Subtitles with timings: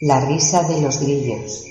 [0.00, 1.64] La risa de los grillos.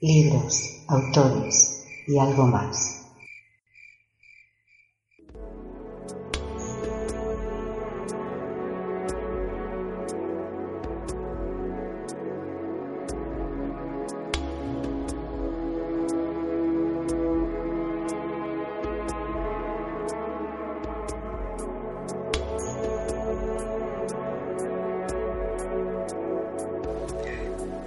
[0.00, 2.99] Libros, autores y algo más.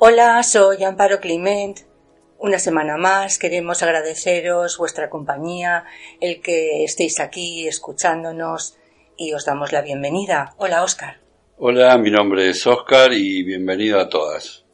[0.05, 1.79] Hola, soy Amparo Clement.
[2.37, 5.85] Una semana más queremos agradeceros vuestra compañía,
[6.19, 8.77] el que estéis aquí escuchándonos
[9.15, 10.55] y os damos la bienvenida.
[10.57, 11.21] Hola, Óscar.
[11.57, 14.65] Hola, mi nombre es Óscar y bienvenido a todas.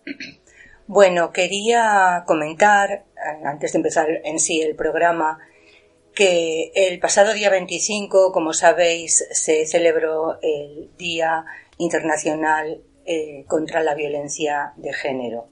[0.88, 3.06] Bueno, quería comentar,
[3.46, 5.38] antes de empezar en sí el programa,
[6.16, 11.46] que el pasado día 25, como sabéis, se celebró el Día
[11.78, 15.48] Internacional eh, contra la violencia de género.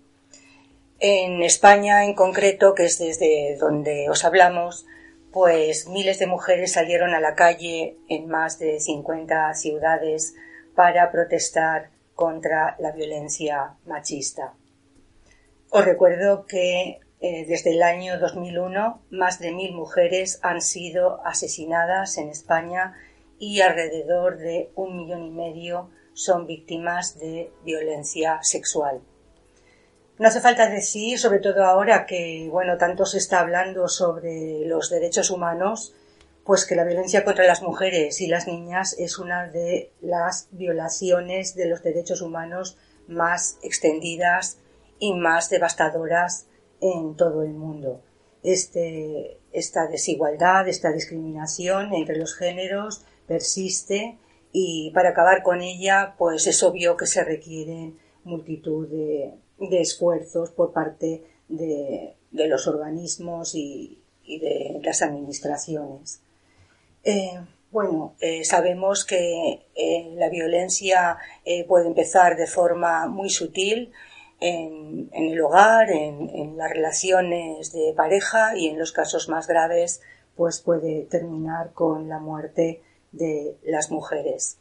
[1.00, 4.86] En España, en concreto, que es desde donde os hablamos,
[5.32, 10.36] pues miles de mujeres salieron a la calle en más de 50 ciudades
[10.76, 14.54] para protestar contra la violencia machista.
[15.72, 22.20] Os recuerdo que eh, desde el año 2001 más de mil mujeres han sido asesinadas
[22.20, 22.94] en España
[23.40, 29.02] y alrededor de un millón y medio son víctimas de violencia sexual.
[30.18, 34.90] No hace falta decir, sobre todo ahora que, bueno, tanto se está hablando sobre los
[34.90, 35.94] derechos humanos,
[36.44, 41.54] pues que la violencia contra las mujeres y las niñas es una de las violaciones
[41.54, 44.58] de los derechos humanos más extendidas
[44.98, 46.48] y más devastadoras
[46.82, 48.02] en todo el mundo.
[48.42, 54.18] Este, esta desigualdad, esta discriminación entre los géneros persiste
[54.60, 60.74] y para acabar con ella, pues es obvio que se requieren multitud de, esfuerzos por
[60.74, 66.22] parte de, los organismos y, de las administraciones.
[67.04, 71.20] Eh, bueno, eh, sabemos que eh, la violencia
[71.68, 73.92] puede empezar de forma muy sutil
[74.40, 80.02] en, el hogar, en, en, las relaciones de pareja y en los casos más graves,
[80.36, 82.82] pues puede terminar con la muerte
[83.12, 84.58] de las mujeres.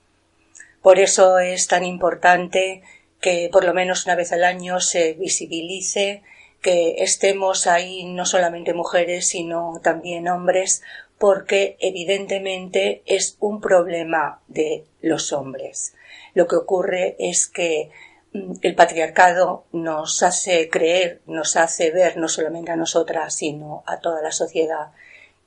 [0.82, 2.82] Por eso es tan importante
[3.20, 6.22] que por lo menos una vez al año se visibilice,
[6.60, 10.82] que estemos ahí no solamente mujeres, sino también hombres,
[11.18, 15.94] porque evidentemente es un problema de los hombres.
[16.34, 17.90] Lo que ocurre es que
[18.32, 23.98] mm, el patriarcado nos hace creer, nos hace ver no solamente a nosotras, sino a
[23.98, 24.92] toda la sociedad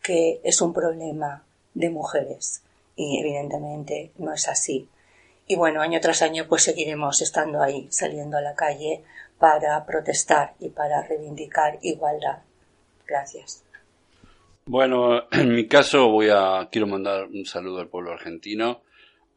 [0.01, 1.43] que es un problema
[1.73, 2.63] de mujeres
[2.99, 4.89] y evidentemente no es así.
[5.47, 9.05] Y bueno, año tras año pues seguiremos estando ahí, saliendo a la calle
[9.39, 12.43] para protestar y para reivindicar igualdad.
[13.07, 13.63] Gracias.
[14.65, 18.81] Bueno, en mi caso voy a quiero mandar un saludo al pueblo argentino.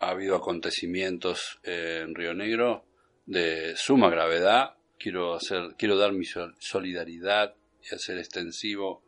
[0.01, 2.85] Ha habido acontecimientos en Río Negro
[3.27, 4.75] de suma gravedad.
[4.99, 6.25] Quiero hacer quiero dar mi
[6.59, 9.03] solidaridad y hacer extensivo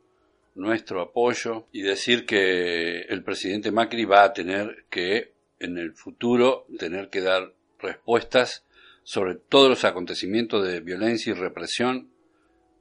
[0.54, 6.66] nuestro apoyo y decir que el presidente Macri va a tener que, en el futuro,
[6.78, 8.64] tener que dar respuestas
[9.02, 12.10] sobre todos los acontecimientos de violencia y represión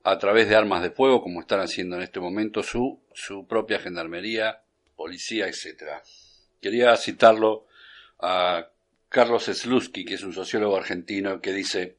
[0.03, 3.79] a través de armas de fuego, como están haciendo en este momento su, su propia
[3.79, 4.61] gendarmería,
[4.95, 6.01] policía, etc.
[6.61, 7.67] Quería citarlo
[8.19, 8.69] a
[9.09, 11.97] Carlos Slusky, que es un sociólogo argentino, que dice,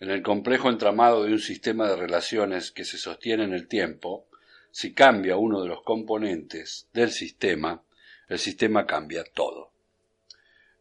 [0.00, 4.26] en el complejo entramado de un sistema de relaciones que se sostiene en el tiempo,
[4.74, 7.84] si cambia uno de los componentes del sistema,
[8.28, 9.70] el sistema cambia todo.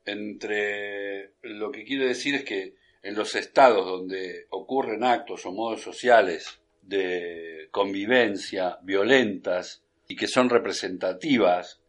[0.04, 2.74] Entre lo que quiero decir es que
[3.04, 10.50] en los estados donde ocurren actos o modos sociales de convivencia violentas y que son
[10.50, 11.80] representativas,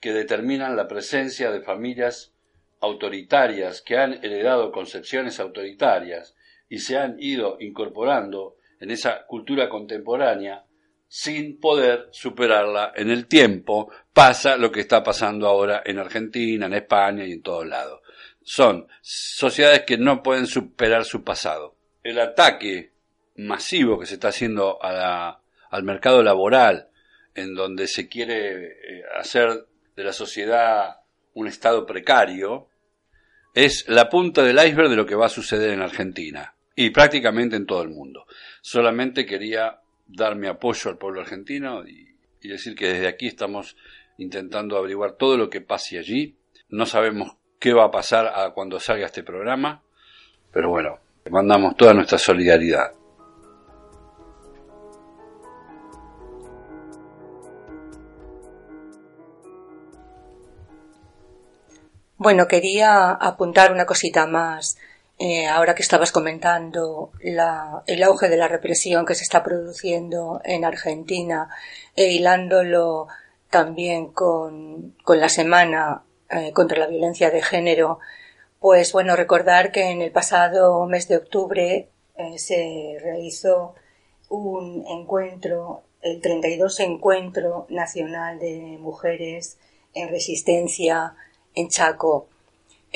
[0.00, 2.34] que determinan la presencia de familias
[2.80, 6.36] autoritarias que han heredado concepciones autoritarias
[6.68, 10.66] y se han ido incorporando en esa cultura contemporánea,
[11.16, 16.74] sin poder superarla en el tiempo, pasa lo que está pasando ahora en Argentina, en
[16.74, 18.00] España y en todos lados.
[18.42, 21.76] son sociedades que no pueden superar su pasado.
[22.02, 22.90] El ataque
[23.36, 26.88] masivo que se está haciendo al mercado laboral,
[27.36, 30.96] en donde se quiere eh, hacer de la sociedad
[31.34, 32.70] un estado precario,
[33.54, 37.54] es la punta del iceberg de lo que va a suceder en Argentina y prácticamente
[37.54, 38.26] en todo el mundo.
[38.62, 43.74] Solamente quería dar mi apoyo al pueblo argentino y, decir que desde aquí estamos
[44.18, 46.36] intentando averiguar todo lo que pase allí.
[46.68, 49.82] No sabemos qué va a pasar a cuando salga este programa,
[50.52, 50.98] pero bueno,
[51.30, 52.92] mandamos toda nuestra solidaridad.
[62.16, 64.78] Bueno, quería apuntar una cosita más.
[65.18, 70.64] Eh, ahora que estabas comentando el auge de la represión que se está produciendo en
[70.64, 71.48] Argentina
[71.94, 73.06] e hilándolo
[73.48, 78.00] también con, la semana eh, contra la violencia de género,
[78.58, 83.74] pues bueno, recordar que en el pasado mes de octubre eh, se realizó
[84.28, 89.58] un encuentro, el 32 Encuentro Nacional de Mujeres
[89.94, 91.14] en Resistencia
[91.54, 92.26] en Chaco.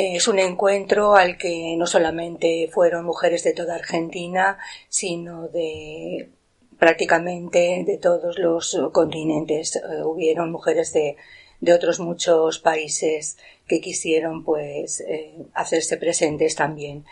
[0.00, 4.56] Es un encuentro al que no solamente fueron mujeres de toda Argentina,
[4.88, 6.30] sino de
[6.78, 9.74] prácticamente de todos los continentes.
[9.74, 11.16] Eh, hubieron mujeres de,
[11.60, 17.04] de, otros muchos países que quisieron pues eh, hacerse presentes también.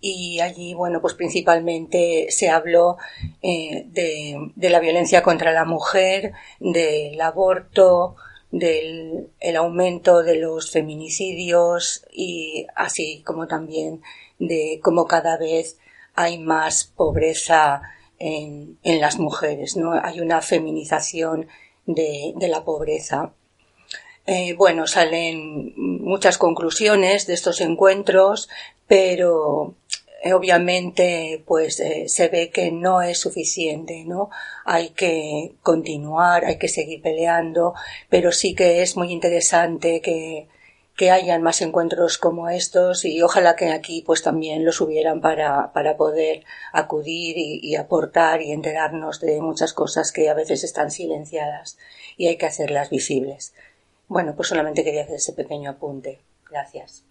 [0.00, 2.98] Y allí, bueno, pues principalmente se habló
[3.42, 8.14] eh, de, de la violencia contra la mujer, del aborto,
[8.50, 14.02] del el aumento de los feminicidios y así como también
[14.38, 15.78] de cómo cada vez
[16.14, 17.82] hay más pobreza
[18.18, 19.92] en, en las mujeres, ¿no?
[19.92, 21.46] Hay una feminización
[21.86, 23.32] de, de la pobreza.
[24.26, 28.48] Eh, bueno, salen muchas conclusiones de estos encuentros,
[28.86, 29.74] pero
[30.34, 34.30] obviamente pues eh, se ve que no es suficiente, ¿no?
[34.64, 37.74] Hay que continuar, hay que seguir peleando,
[38.08, 40.48] pero sí que es muy interesante que,
[40.98, 45.72] que hayan más encuentros como estos y ojalá que aquí pues también los hubieran para,
[45.72, 51.78] para poder acudir y, aportar y enterarnos de muchas cosas que a veces están silenciadas
[52.16, 53.54] y hay que hacerlas visibles.
[54.08, 56.18] Bueno, pues solamente quería hacer ese pequeño apunte.
[56.50, 57.04] Gracias.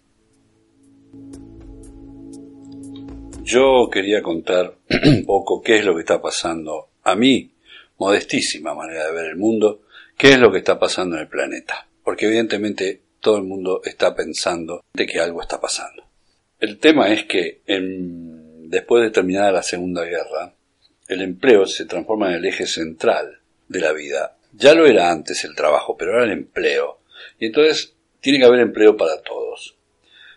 [3.48, 4.74] Yo quería contar
[5.06, 7.50] un poco qué es lo que está pasando a mí,
[7.96, 9.84] modestísima manera de ver el mundo,
[10.18, 11.88] qué es lo que está pasando en el planeta.
[12.04, 16.04] Porque evidentemente todo el mundo está pensando de que algo está pasando.
[16.60, 20.52] El tema es que después de terminada la Segunda Guerra,
[21.06, 24.36] el empleo se transforma en el eje central de la vida.
[24.52, 27.00] Ya lo era antes el trabajo, pero ahora el empleo.
[27.38, 29.74] Y entonces tiene que haber empleo para todos.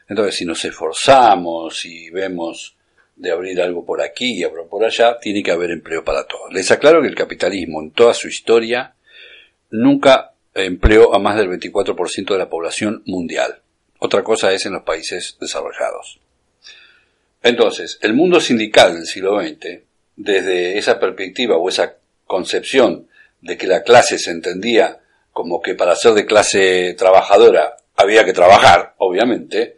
[0.07, 2.77] Entonces, si nos esforzamos y vemos
[3.21, 6.51] de abrir algo por aquí y abrir por allá, tiene que haber empleo para todos.
[6.51, 8.95] Les aclaro que el capitalismo en toda su historia
[9.69, 13.61] nunca empleó a más del 24% de la población mundial.
[13.99, 16.19] Otra cosa es en los países desarrollados.
[17.43, 19.81] Entonces, el mundo sindical del siglo XX,
[20.15, 23.07] desde esa perspectiva o esa concepción
[23.39, 24.99] de que la clase se entendía
[25.31, 29.77] como que para ser de clase trabajadora había que trabajar, obviamente,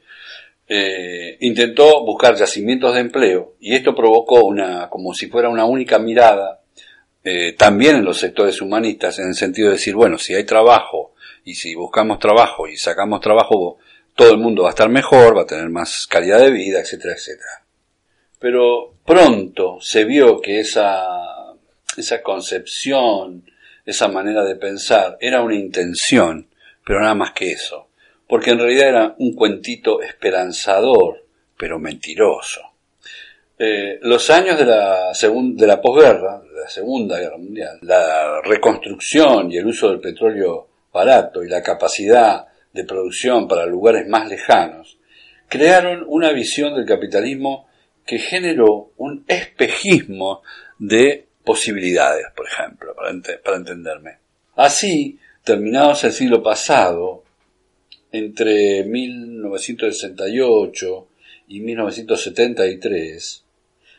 [0.67, 5.99] eh, intentó buscar yacimientos de empleo y esto provocó una, como si fuera una única
[5.99, 6.61] mirada,
[7.23, 11.13] eh, también en los sectores humanistas, en el sentido de decir, bueno, si hay trabajo
[11.43, 13.77] y si buscamos trabajo y sacamos trabajo,
[14.15, 17.13] todo el mundo va a estar mejor, va a tener más calidad de vida, etcétera,
[17.13, 17.63] etcétera.
[18.39, 21.05] Pero pronto se vio que esa,
[21.97, 23.45] esa concepción,
[23.85, 26.47] esa manera de pensar era una intención,
[26.85, 27.87] pero nada más que eso
[28.33, 31.23] porque en realidad era un cuentito esperanzador,
[31.55, 32.61] pero mentiroso.
[33.59, 39.51] Eh, los años de la, de la posguerra, de la Segunda Guerra Mundial, la reconstrucción
[39.51, 44.97] y el uso del petróleo barato y la capacidad de producción para lugares más lejanos,
[45.47, 47.67] crearon una visión del capitalismo
[48.03, 50.41] que generó un espejismo
[50.79, 53.13] de posibilidades, por ejemplo, para,
[53.43, 54.17] para entenderme.
[54.55, 57.22] Así, terminados el siglo pasado,
[58.13, 61.07] entre 1968
[61.47, 63.43] y 1973,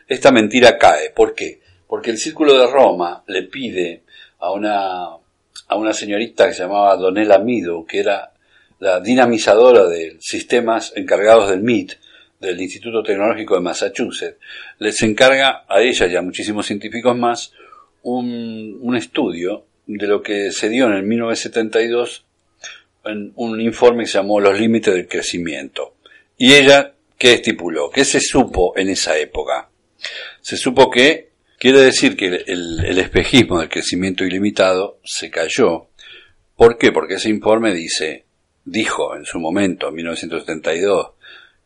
[0.07, 1.11] esta mentira cae.
[1.11, 1.61] ¿Por qué?
[1.89, 4.05] Porque el Círculo de Roma le pide
[4.39, 8.33] a una, a una señorita que se llamaba Donella Mido, que era
[8.79, 11.95] la dinamizadora de sistemas encargados del MIT,
[12.39, 14.39] del Instituto Tecnológico de Massachusetts,
[14.79, 17.53] les encarga a ella y a muchísimos científicos más
[18.03, 22.24] un, un estudio de lo que se dio en el 1972
[23.05, 25.97] un informe que se llamó Los límites del crecimiento.
[26.37, 27.91] ¿Y ella qué estipuló?
[27.91, 29.69] ¿Qué se supo en esa época?
[30.41, 35.89] Se supo que quiere decir que el, el espejismo del crecimiento ilimitado se cayó.
[36.57, 36.93] ¿Por qué?
[36.93, 38.25] Porque ese informe dice,
[38.65, 41.11] dijo en su momento, en 1972,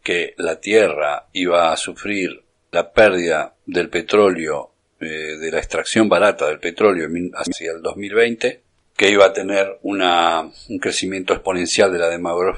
[0.02, 6.46] que la Tierra iba a sufrir la pérdida del petróleo, eh, de la extracción barata
[6.48, 8.62] del petróleo hacia el 2020,
[8.98, 12.10] que iba a tener una, un crecimiento exponencial de la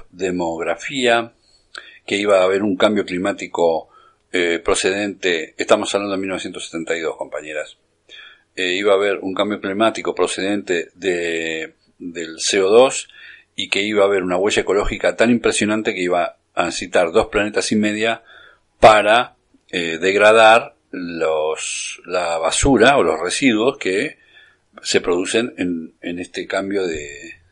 [0.08, 1.34] demografía,
[2.06, 3.90] que iba a haber un cambio climático
[4.32, 7.76] eh, procedente, estamos hablando de 1972, compañeras,
[8.56, 13.08] eh, iba a haber un cambio climático procedente de, del CO2
[13.54, 17.26] y que iba a haber una huella ecológica tan impresionante que iba a necesitar dos
[17.26, 18.22] planetas y media
[18.80, 19.36] para
[19.68, 24.19] eh, degradar los, la basura o los residuos que
[24.82, 27.08] se producen en, en este cambio de,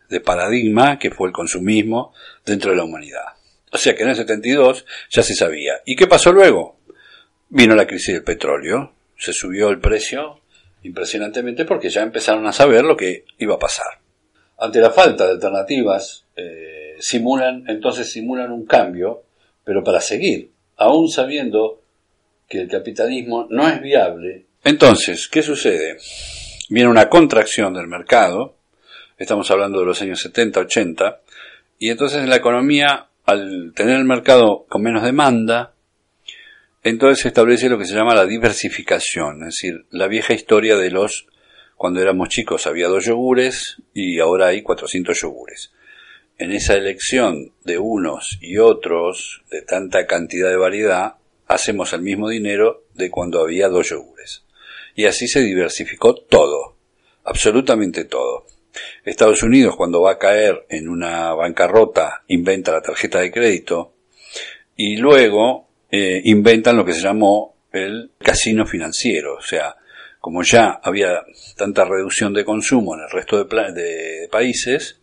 [0.08, 2.12] de, paradigma que fue el consumismo
[2.44, 3.24] dentro de la humanidad.
[3.72, 5.74] O sea que en el 72 ya se sabía.
[5.84, 6.78] ¿Y qué pasó luego?
[7.50, 10.40] Vino la crisis del petróleo, se subió el precio
[10.82, 14.00] impresionantemente porque ya empezaron a saber lo que iba a pasar.
[14.58, 19.22] Ante la falta de alternativas, eh, simulan, entonces simulan un cambio,
[19.64, 21.82] pero para seguir, aún sabiendo
[22.48, 24.46] que el capitalismo no es viable.
[24.64, 25.98] Entonces, ¿qué sucede?
[26.70, 28.54] Viene una contracción del mercado,
[29.16, 31.20] estamos hablando de los años 70, 80,
[31.78, 35.72] y entonces en la economía, al tener el mercado con menos demanda,
[36.82, 40.90] entonces se establece lo que se llama la diversificación, es decir, la vieja historia de
[40.90, 41.26] los,
[41.74, 45.72] cuando éramos chicos había dos yogures y ahora hay 400 yogures.
[46.36, 51.14] En esa elección de unos y otros, de tanta cantidad de variedad,
[51.46, 54.44] hacemos el mismo dinero de cuando había dos yogures.
[54.98, 56.74] Y así se diversificó todo,
[57.22, 58.46] absolutamente todo.
[59.04, 63.94] Estados Unidos, cuando va a caer en una bancarrota, inventa la tarjeta de crédito
[64.74, 69.36] y luego eh, inventan lo que se llamó el casino financiero.
[69.36, 69.76] O sea,
[70.18, 71.22] como ya había
[71.56, 74.98] tanta reducción de consumo en el resto de, de países,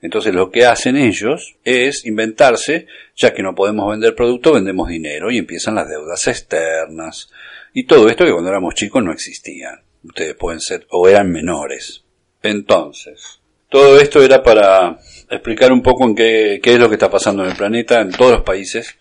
[0.00, 5.30] entonces lo que hacen ellos es inventarse, ya que no podemos vender producto, vendemos dinero
[5.30, 7.30] y empiezan las deudas externas
[7.72, 9.82] y todo esto que cuando éramos chicos no existían.
[10.04, 12.04] Ustedes pueden ser o eran menores.
[12.42, 14.98] Entonces, todo esto era para
[15.30, 18.10] explicar un poco en qué, qué es lo que está pasando en el planeta, en
[18.10, 18.98] todos los países,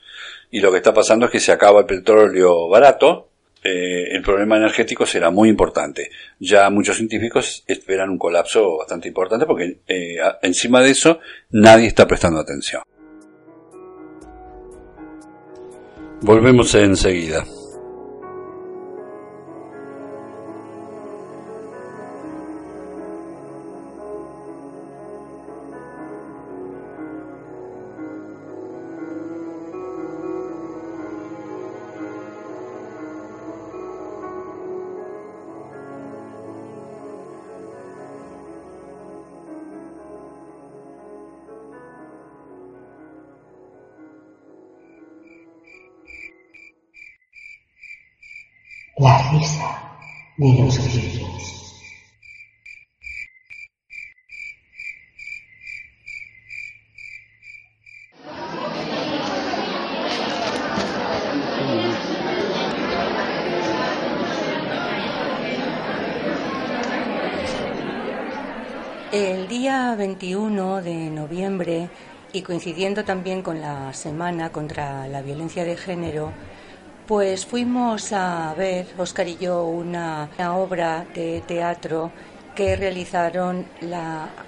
[0.51, 3.29] y lo que está pasando es que se acaba el petróleo barato,
[3.63, 6.09] eh, el problema energético será muy importante.
[6.39, 11.19] Ya muchos científicos esperan un colapso bastante importante porque eh, encima de eso
[11.51, 12.81] nadie está prestando atención.
[16.21, 17.45] Volvemos enseguida.
[49.01, 49.81] La risa
[50.38, 51.27] de los grillos.
[69.12, 71.89] El día 21 de noviembre
[72.34, 76.31] y coincidiendo también con la Semana contra la Violencia de Género,
[77.08, 82.12] pues fuimos a ver, Oscar y yo, una, obra de teatro
[82.55, 83.65] que realizaron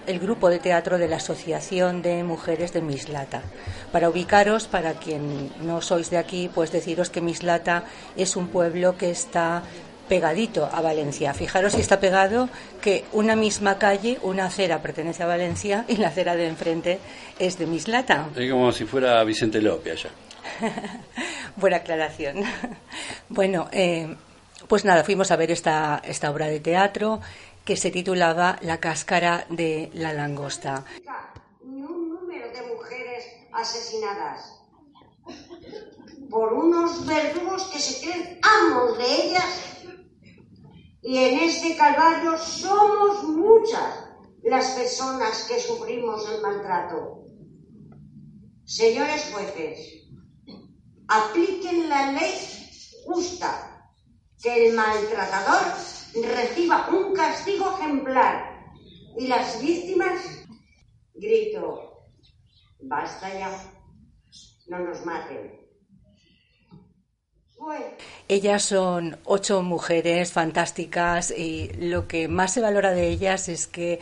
[0.06, 3.42] el grupo de teatro de la Asociación de Mujeres de Mislata.
[3.92, 7.86] Para ubicaros, para quien no sois de aquí, pues deciros que Mislata
[8.18, 9.64] es un pueblo que está
[10.08, 11.34] pegadito a Valencia.
[11.34, 12.50] Fijaros si está pegado
[12.82, 17.00] que una misma calle, una acera pertenece a Valencia y la acera de enfrente
[17.40, 18.30] es de Mislata.
[18.36, 20.10] Es como si fuera Vicente López allá.
[21.56, 22.44] Buena aclaración.
[23.30, 24.16] bueno, eh,
[24.68, 27.22] pues nada, fuimos a ver esta, esta obra de teatro
[27.66, 30.86] que se titulaba La cáscara de la langosta.
[31.64, 34.60] Ni un número de mujeres asesinadas
[36.30, 39.84] por unos verdugos que se creen amos de ellas.
[41.04, 44.10] Y en este calvario somos muchas
[44.44, 47.26] las personas que sufrimos el maltrato.
[48.66, 50.03] Señores jueces,
[51.08, 52.34] apliquen la ley
[53.06, 53.92] justa,
[54.42, 55.62] que el maltratador
[56.14, 58.54] reciba un castigo ejemplar
[59.18, 60.22] y las víctimas,
[61.14, 62.08] grito,
[62.82, 63.52] basta ya.
[64.68, 65.64] no nos maten.
[68.28, 74.00] Ellas son ocho mujeres fantásticas y lo que más se valora de ellas es que,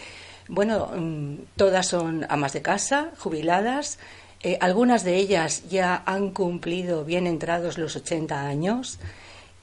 [0.48, 4.00] bueno, mm, todas son amas de casa, jubiladas.
[4.43, 9.00] Eh, algunas de ellas ya han cumplido bien entrados los 80 años.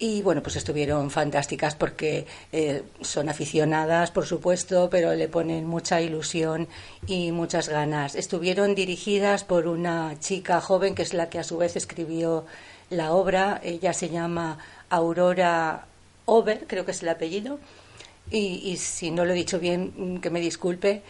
[0.01, 6.01] Y bueno, pues estuvieron fantásticas porque eh, son aficionadas, por supuesto, pero le ponen mucha
[6.01, 6.69] ilusión
[7.09, 8.15] y muchas ganas.
[8.15, 12.47] Estuvieron dirigidas por una chica joven que es la que a su vez escribió
[12.91, 13.61] la obra.
[13.65, 14.59] Ella se llama
[14.89, 15.87] Aurora
[16.27, 17.59] Over, creo que es el apellido.
[18.31, 21.03] Y, y si no lo he dicho bien, que me disculpe.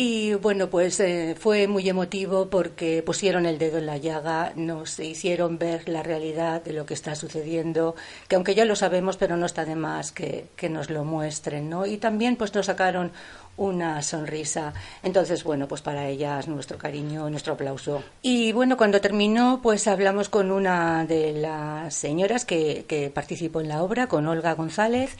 [0.00, 5.00] Y bueno, pues eh, fue muy emotivo porque pusieron el dedo en la llaga, nos
[5.00, 7.96] hicieron ver la realidad de lo que está sucediendo,
[8.28, 11.68] que aunque ya lo sabemos, pero no está de más que, que nos lo muestren,
[11.68, 11.84] ¿no?
[11.84, 13.10] Y también pues nos sacaron
[13.58, 14.72] una sonrisa.
[15.02, 18.02] Entonces, bueno, pues para ellas nuestro cariño, nuestro aplauso.
[18.22, 23.68] Y bueno, cuando terminó, pues hablamos con una de las señoras que, que participó en
[23.68, 25.16] la obra, con Olga González,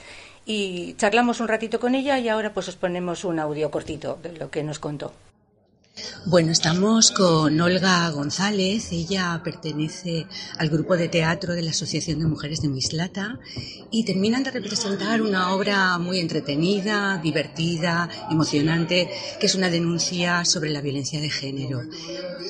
[0.47, 4.33] y charlamos un ratito con ella y ahora pues os ponemos un audio cortito de
[4.33, 5.12] lo que nos contó.
[6.25, 8.93] Bueno, estamos con Olga González.
[8.93, 10.26] Ella pertenece
[10.59, 13.38] al grupo de teatro de la Asociación de Mujeres de Mislata
[13.90, 19.09] y terminan de representar una obra muy entretenida, divertida, emocionante,
[19.40, 21.83] que es una denuncia sobre la violencia de género.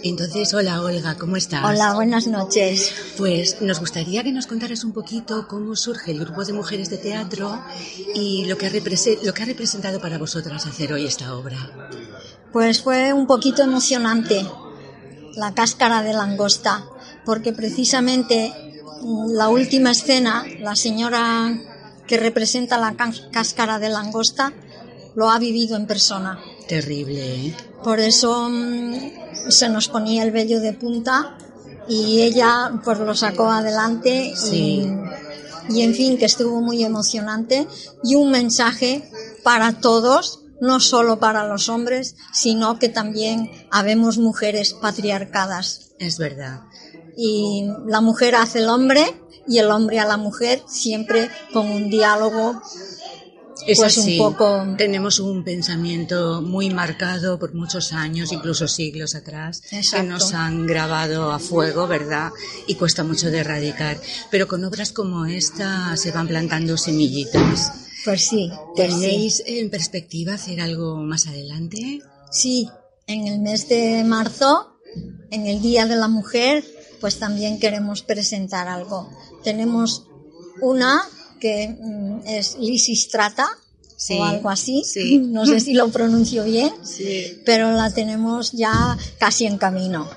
[0.03, 1.65] Entonces, hola Olga, ¿cómo estás?
[1.65, 2.93] Hola, buenas noches.
[3.17, 6.99] Pues nos gustaría que nos contaras un poquito cómo surge el grupo de mujeres de
[6.99, 7.63] teatro
[8.15, 11.91] y lo que ha, lo que ha representado para vosotras hacer hoy esta obra.
[12.53, 14.47] Pues fue un poquito emocionante
[15.35, 16.85] la cáscara de langosta,
[17.25, 18.53] porque precisamente
[19.03, 21.59] mm, la última escena, la señora
[22.07, 22.97] que representa la
[23.31, 24.53] cáscara de langosta,
[25.15, 26.41] lo ha vivido en persona.
[26.67, 27.57] Terrible, ¿eh?
[27.85, 28.95] Por eso mm,
[29.49, 31.37] se nos ponía el vello de punta
[31.89, 34.87] y ella pues lo sacó adelante y,
[35.71, 37.67] y en fin que estuvo muy emocionante
[38.05, 39.11] y un mensaje
[39.43, 45.93] para todos no solo para los hombres, sino que también habemos mujeres patriarcadas.
[45.99, 46.63] Es verdad.
[47.17, 49.05] Y la mujer hace el hombre
[49.47, 52.61] y el hombre a la mujer, siempre con un diálogo.
[53.67, 54.19] Es pues así.
[54.19, 54.75] un poco...
[54.77, 61.33] Tenemos un pensamiento muy marcado por muchos años, incluso siglos atrás, que nos han grabado
[61.33, 62.31] a fuego, ¿verdad?
[62.67, 64.01] Y cuesta mucho de erradicar.
[64.31, 68.51] Pero con obras como esta se van plantando semillitas pues sí.
[68.75, 72.01] ¿Tenéis en perspectiva hacer algo más adelante?
[72.31, 72.69] Sí,
[73.07, 74.79] en el mes de marzo,
[75.31, 76.65] en el Día de la Mujer,
[77.01, 79.11] pues también queremos presentar algo.
[79.45, 80.07] Tenemos
[80.63, 81.03] una
[81.41, 83.47] que mm, es Lisistrata,
[84.11, 84.83] o algo así.
[85.29, 86.73] No sé si lo pronuncio bien,
[87.45, 90.09] pero la tenemos ya casi en camino.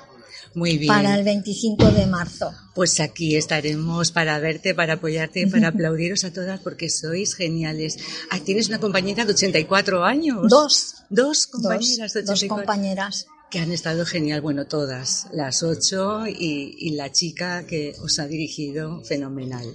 [0.54, 0.88] Muy bien.
[0.88, 2.52] Para el 25 de marzo.
[2.74, 7.98] Pues aquí estaremos para verte, para apoyarte, para aplaudiros a todas porque sois geniales.
[8.30, 10.48] Ah, tienes una compañera de 84 años.
[10.48, 10.94] Dos.
[11.10, 12.32] Dos compañeras de 84.
[12.32, 13.26] Dos compañeras.
[13.50, 18.26] Que han estado genial, bueno, todas, las ocho y, y la chica que os ha
[18.26, 19.66] dirigido fenomenal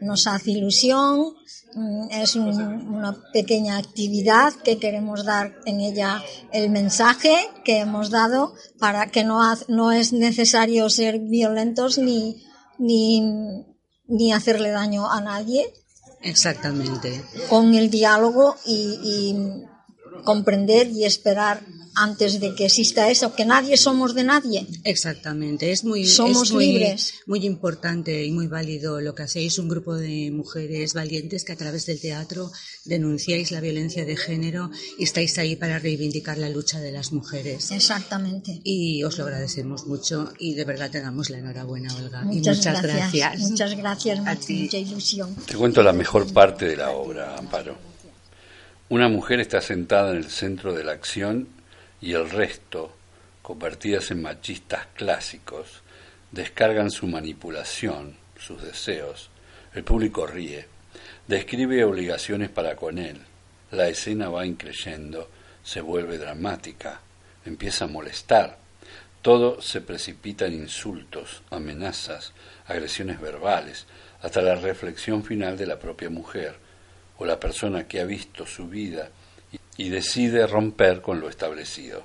[0.00, 1.34] nos hace ilusión,
[1.74, 7.34] mm, es una pequeña actividad que queremos dar en ella el mensaje
[7.64, 12.42] que hemos dado para que no, no es necesario ser violentos ni,
[12.78, 13.64] ni,
[14.06, 15.72] ni hacerle daño a nadie.
[16.22, 17.22] Exactamente.
[17.48, 19.66] Con el diálogo y, y
[20.22, 21.62] comprender y esperar
[21.94, 24.66] antes de que exista eso, que nadie somos de nadie.
[24.84, 27.14] Exactamente, es muy, somos muy, libres.
[27.26, 31.56] Muy importante y muy válido lo que hacéis, un grupo de mujeres valientes que a
[31.56, 32.50] través del teatro
[32.84, 37.70] denunciáis la violencia de género y estáis ahí para reivindicar la lucha de las mujeres.
[37.70, 38.60] Exactamente.
[38.64, 42.22] Y os lo agradecemos mucho y de verdad te damos la enhorabuena, Olga.
[42.22, 43.38] Muchas, y muchas gracias.
[43.40, 45.34] Muchas gracias, mucha ilusión.
[45.46, 47.89] Te cuento la mejor parte de la obra, Amparo.
[48.90, 51.46] Una mujer está sentada en el centro de la acción
[52.00, 52.92] y el resto,
[53.40, 55.82] convertidas en machistas clásicos,
[56.32, 59.30] descargan su manipulación, sus deseos.
[59.74, 60.66] El público ríe,
[61.28, 63.18] describe obligaciones para con él.
[63.70, 65.30] La escena va increyendo,
[65.62, 67.00] se vuelve dramática,
[67.44, 68.58] empieza a molestar.
[69.22, 72.32] Todo se precipita en insultos, amenazas,
[72.66, 73.86] agresiones verbales,
[74.20, 76.69] hasta la reflexión final de la propia mujer
[77.20, 79.10] o la persona que ha visto su vida
[79.76, 82.02] y decide romper con lo establecido.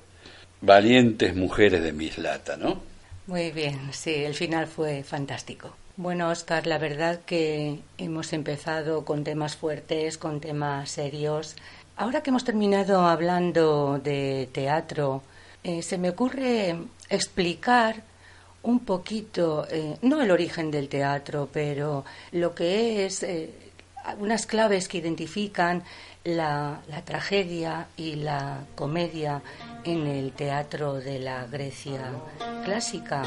[0.62, 2.82] Valientes mujeres de Mislata, ¿no?
[3.28, 5.76] Muy bien, sí, el final fue fantástico.
[5.98, 11.56] Bueno, Oscar, la verdad que hemos empezado con temas fuertes, con temas serios.
[11.96, 15.24] Ahora que hemos terminado hablando de teatro,
[15.64, 16.76] eh, se me ocurre
[17.10, 18.04] explicar
[18.64, 23.65] un poquito, eh, no el origen del teatro, pero lo que es eh,
[24.20, 25.84] unas claves que identifican
[26.24, 29.42] la, la, tragedia y la comedia
[29.84, 32.12] en el teatro de la Grecia
[32.64, 33.24] clásica.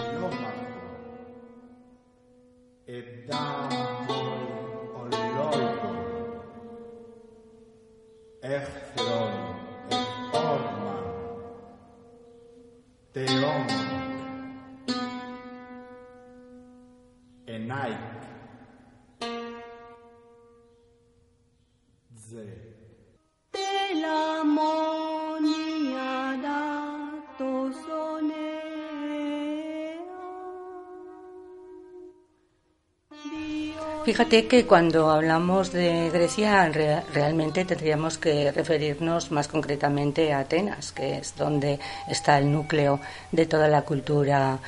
[34.04, 36.70] Fíjate que cuando hablamos de Grecia
[37.12, 43.00] realmente tendríamos que referirnos más concretamente a Atenas, que es donde está el núcleo
[43.32, 44.60] de toda la cultura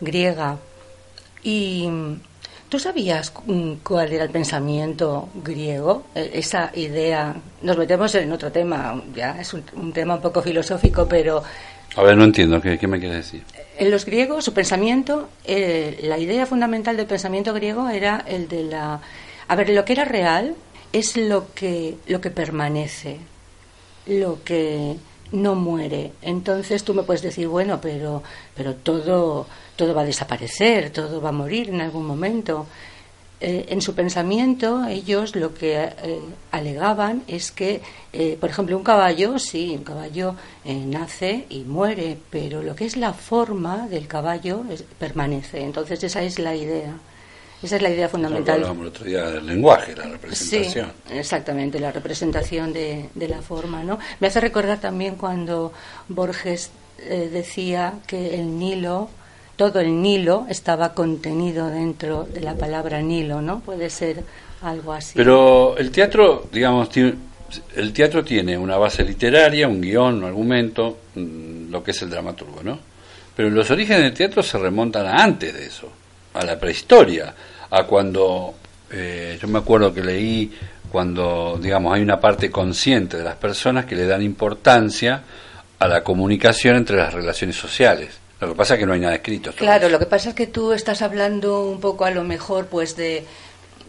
[0.00, 0.58] griega.
[1.44, 1.88] Y
[2.68, 3.32] ¿Tú sabías
[3.82, 6.04] cuál era el pensamiento griego?
[6.14, 7.34] E, esa idea.
[7.62, 11.42] Nos metemos en otro tema, ya es un, tema un poco filosófico, pero.
[11.96, 13.42] A ver, no entiendo, ¿qué, me quieres decir?
[13.78, 18.64] En los griegos, su pensamiento, eh, la idea fundamental del pensamiento griego era el de
[18.64, 19.00] la.
[19.48, 20.54] A ver, lo que era real
[20.92, 23.16] es lo que, lo que permanece,
[24.06, 24.96] lo que
[25.32, 26.12] no muere.
[26.22, 28.22] Entonces tú me puedes decir, bueno, pero,
[28.54, 29.46] pero todo
[29.78, 32.66] todo va a desaparecer, todo va a morir en algún momento.
[33.40, 37.80] Eh, en su pensamiento, ellos lo que eh, alegaban es que,
[38.12, 42.96] eh, por ejemplo, un caballo, sí, un caballo nace y muere, pero lo que es
[42.96, 44.64] la forma del caballo
[44.98, 45.62] permanece.
[45.62, 46.94] Entonces, esa es la idea.
[47.62, 48.60] Esa es la idea fundamental.
[48.60, 50.92] Lo el otro día del lenguaje, la representación.
[51.08, 53.98] Sí, exactamente, la representación de, de la forma, ¿no?
[54.20, 55.72] Me hace recordar también cuando
[56.08, 59.08] Borges decía que el Nilo
[59.58, 63.58] todo el Nilo estaba contenido dentro de la palabra Nilo, ¿no?
[63.58, 64.22] Puede ser
[64.62, 65.14] algo así.
[65.16, 66.88] Pero el teatro, digamos,
[67.74, 72.10] el teatro tiene una base literaria, un guion, un argumento, mm, lo que es el
[72.10, 72.78] dramaturgo, ¿no?
[73.34, 75.90] Pero los orígenes del teatro se remontan a antes de eso,
[76.38, 77.34] a la prehistoria,
[77.70, 78.54] a cuando,
[78.90, 80.52] eh, yo me acuerdo que leí
[80.90, 85.22] cuando, digamos, hay una parte consciente de las personas que le dan importancia
[85.78, 89.16] a la comunicación entre las relaciones sociales lo que pasa es que no hay nada
[89.16, 89.52] escrito.
[89.52, 92.96] Claro, lo que pasa es que tú estás hablando un poco a lo mejor pues
[92.96, 93.24] de,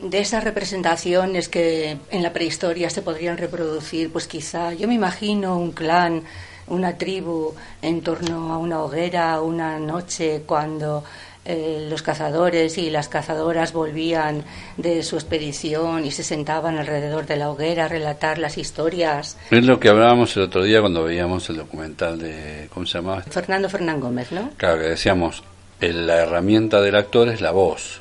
[0.02, 5.58] de esas representaciones que en la prehistoria se podrían reproducir, pues quizá yo me imagino
[5.58, 6.24] un clan,
[6.68, 11.04] una tribu en torno a una hoguera, una noche cuando
[11.52, 14.44] eh, los cazadores y las cazadoras volvían
[14.78, 19.36] de su expedición y se sentaban alrededor de la hoguera a relatar las historias.
[19.50, 23.24] Es lo que hablábamos el otro día cuando veíamos el documental de, ¿cómo se llamaba?
[23.24, 24.52] Fernando Fernán Gómez, ¿no?
[24.58, 25.42] Claro, que decíamos,
[25.82, 28.00] la herramienta del actor es la voz.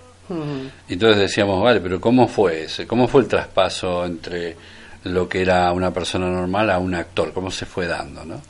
[0.87, 2.87] Y entonces decíamos, vale, pero ¿cómo fue ese?
[2.87, 4.56] ¿Cómo fue el traspaso entre
[5.04, 7.32] lo que era una persona normal a un actor?
[7.32, 8.42] ¿Cómo se fue dando, no?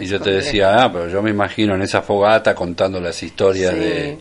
[0.00, 3.74] Y yo te decía, ah, pero yo me imagino en esa fogata contando las historias
[3.74, 4.18] de,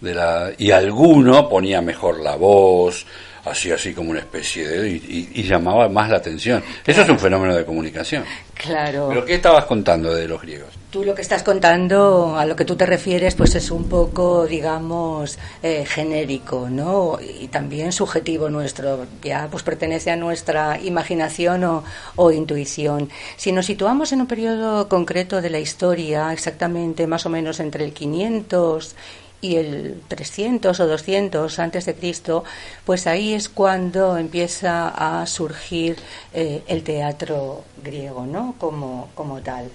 [0.00, 0.50] de la...
[0.58, 3.06] Y alguno ponía mejor la voz,
[3.44, 6.62] así así como una especie de y, llamaba más la atención.
[6.86, 8.24] Eso es un fenómeno de comunicación.
[8.54, 9.08] Claro.
[9.08, 10.81] Pero ¿qué estabas contando de los griegos?
[10.92, 14.46] Tú lo que estás contando, a lo que tú te refieres, pues es un poco,
[14.46, 17.18] digamos, eh, genérico, ¿no?
[17.18, 21.82] Y también subjetivo nuestro, ya pues pertenece a nuestra imaginación o,
[22.16, 23.08] o intuición.
[23.38, 27.86] Si nos situamos en un periodo concreto de la historia, exactamente más o menos entre
[27.86, 28.94] el 500
[29.40, 32.44] y el 300 o 200 antes de Cristo,
[32.84, 35.96] pues ahí es cuando empieza a surgir
[36.34, 38.56] eh, el teatro griego, ¿no?
[38.58, 39.70] Como, como tal.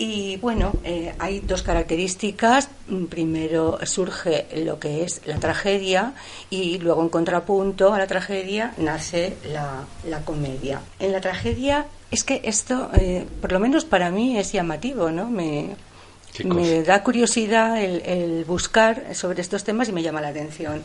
[0.00, 2.70] Y bueno, eh, hay dos características.
[3.10, 6.14] Primero surge lo que es la tragedia
[6.48, 10.80] y luego en contrapunto a la tragedia nace la, la comedia.
[11.00, 15.28] En la tragedia es que esto, eh, por lo menos para mí, es llamativo, ¿no?
[15.28, 15.76] Me,
[16.46, 20.82] me da curiosidad el, buscar sobre estos temas y me llama la atención.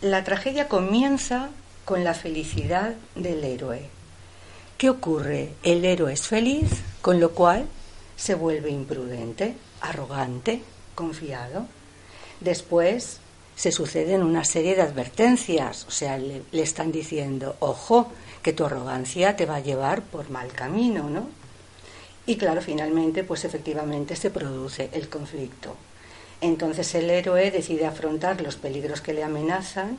[0.00, 1.50] La tragedia comienza
[1.84, 3.82] con la felicidad del héroe.
[4.76, 5.50] ¿Qué ocurre?
[5.62, 6.68] El héroe es feliz,
[7.00, 7.66] con lo cual
[8.16, 10.62] se vuelve imprudente, arrogante,
[10.94, 11.66] confiado.
[12.40, 13.20] Después
[13.54, 19.36] se suceden una serie de advertencias, o sea, le, están diciendo, ojo, que tu arrogancia
[19.36, 21.28] te va a llevar por mal camino, ¿no?
[22.26, 25.76] Y claro, finalmente, pues efectivamente se produce el conflicto.
[26.40, 29.98] Entonces el héroe decide afrontar los peligros que le amenazan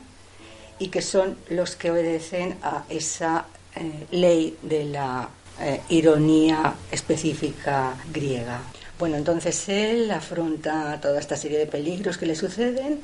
[0.78, 7.94] y que son los que obedecen a esa eh, ley de la eh, ironía específica
[8.12, 8.60] griega.
[8.98, 13.00] Bueno, entonces él afronta toda esta serie de peligros que le suceden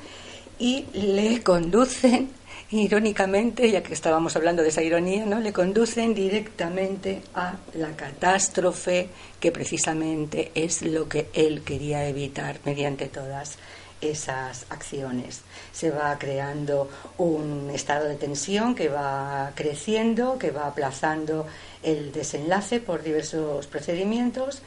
[0.58, 2.30] y le conducen,
[2.70, 5.40] irónicamente, ya que estábamos hablando de esa ironía, ¿no?
[5.40, 13.06] Le conducen directamente a la catástrofe que precisamente es lo que él quería evitar mediante
[13.06, 13.58] todas
[14.04, 15.42] esas acciones.
[15.72, 16.88] Se va creando
[17.18, 21.46] un estado de tensión que va creciendo, que va aplazando
[21.82, 24.62] el desenlace por diversos procedimientos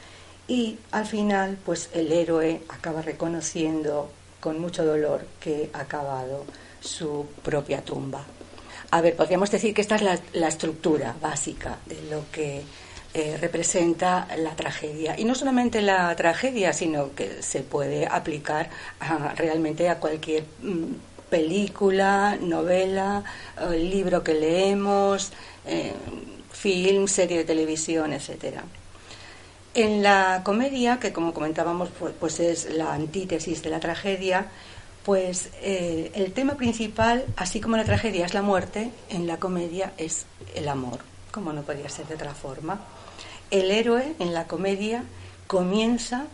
[0.46, 6.44] y al final pues el héroe acaba reconociendo con mucho dolor que ha acabado
[6.80, 8.24] su propia tumba.
[8.90, 12.62] A ver, podríamos decir que esta es la, estructura básica de lo que
[13.14, 15.18] eh, representa la tragedia.
[15.18, 18.68] Y no solamente la tragedia, sino que se puede aplicar
[19.34, 20.84] realmente a cualquier mm,
[21.30, 23.24] película, novela,
[23.58, 25.32] eh, libro que leemos,
[25.64, 25.94] eh,
[26.52, 28.64] film, serie de televisión, etcétera.
[29.72, 31.88] En la comedia, que como comentábamos,
[32.20, 34.48] pues es la antítesis de la tragedia,
[35.04, 40.26] pues el tema principal, así como la tragedia es la muerte, en la comedia es
[40.54, 40.98] el amor,
[41.30, 42.97] como no podía ser de otra forma.
[43.50, 45.04] El héroe en la comedia
[45.46, 46.26] comienza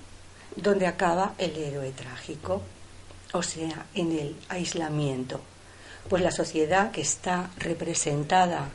[0.57, 2.62] donde acaba el héroe trágico,
[3.33, 5.40] o sea, en el aislamiento.
[6.09, 8.68] Pues la sociedad que está representada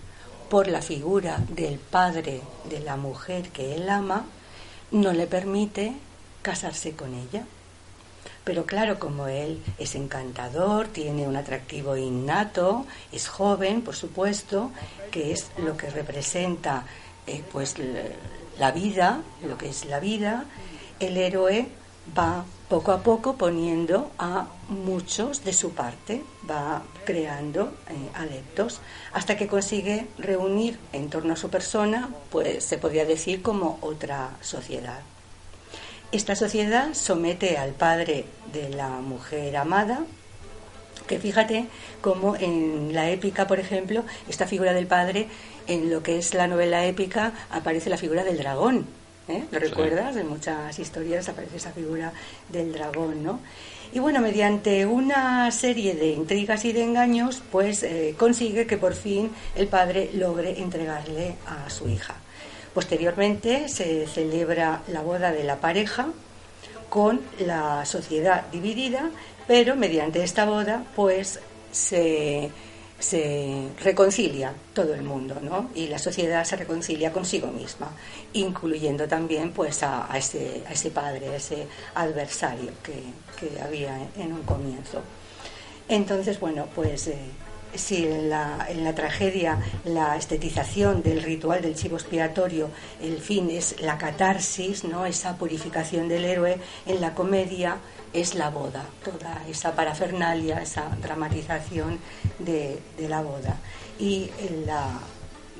[0.49, 4.25] por la figura del padre de la mujer que él ama,
[4.91, 5.93] no le permite
[6.41, 7.45] casarse con ella.
[8.43, 14.71] Pero claro, como él es encantador, tiene un atractivo innato, es joven, por supuesto,
[15.11, 16.85] que es lo que representa
[17.51, 17.75] pues
[18.57, 20.45] la vida, lo que es la vida,
[20.99, 21.67] el héroe
[22.17, 28.79] va poco a poco poniendo a muchos de su parte, va creando eh, adeptos,
[29.11, 34.37] hasta que consigue reunir en torno a su persona, pues se podría decir como otra
[34.41, 34.99] sociedad.
[36.11, 40.05] Esta sociedad somete al padre de la mujer amada,
[41.07, 41.65] que fíjate
[42.01, 45.27] cómo en la épica, por ejemplo, esta figura del padre,
[45.69, 48.85] en lo que es la novela épica, aparece la figura del dragón,
[49.29, 49.45] ¿eh?
[49.51, 50.15] ¿Lo recuerdas?
[50.17, 52.11] En muchas historias aparece esa figura
[52.49, 53.39] del dragón, ¿no?
[53.93, 58.93] Y bueno, mediante una serie de intrigas y de engaños, pues eh, consigue que por
[58.93, 62.15] fin el padre logre entregarle a su hija.
[62.73, 66.09] Posteriormente se celebra la boda de la pareja
[66.89, 69.09] con la sociedad dividida,
[69.47, 71.39] pero mediante esta boda, pues
[71.71, 72.51] se
[72.99, 75.69] se reconcilia todo el mundo, ¿no?
[75.73, 77.89] Y la sociedad se reconcilia consigo misma,
[78.33, 82.99] incluyendo también pues a, ese, padre, a ese adversario que,
[83.63, 85.01] había en un comienzo.
[85.87, 87.17] Entonces, bueno, pues eh,
[87.73, 92.69] si la, en la tragedia la estetización del ritual del chivo expiatorio,
[93.01, 95.05] el fin es la catarsis, ¿no?
[95.05, 97.77] esa purificación del héroe, en la comedia
[98.13, 101.99] es la boda, toda esa parafernalia, esa dramatización
[102.39, 103.57] de, la boda.
[103.99, 104.29] Y
[104.65, 104.99] la,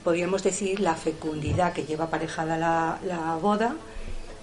[0.04, 3.76] podríamos decir, la fecundidad que lleva aparejada la, boda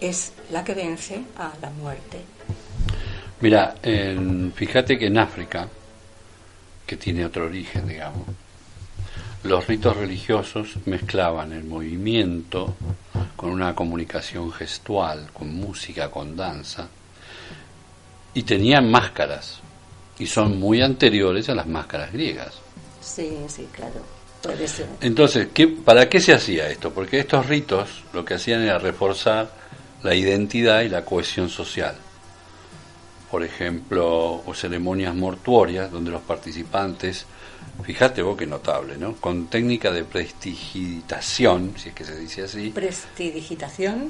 [0.01, 2.19] es la que vence a la muerte.
[3.41, 3.75] Mira,
[4.55, 5.69] fíjate que en África,
[6.87, 8.27] que tiene otro origen, digamos,
[9.43, 12.75] los ritos religiosos mezclaban el movimiento
[13.37, 16.89] con una comunicación gestual, con música, con danza,
[18.37, 19.61] y tenían máscaras
[20.19, 22.53] y son muy anteriores a las máscaras griegas.
[23.01, 24.03] Sí, sí, claro.
[25.01, 26.93] Entonces, ¿qué, ¿para qué se hacía esto?
[26.93, 29.51] Porque estos ritos lo que hacían era reforzar
[30.03, 31.97] la identidad y la cohesión social.
[33.31, 37.25] Por ejemplo, o ceremonias mortuorias donde los participantes,
[37.85, 39.15] fíjate vos qué notable, ¿no?
[39.15, 42.71] Con técnica de prestigitación, si es que se dice así.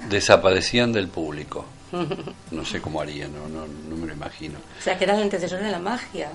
[0.08, 1.64] Desaparecían del público.
[2.50, 4.58] No sé cómo harían, no, no, me lo imagino.
[4.78, 6.30] O sea, que era el antecesor de la magia.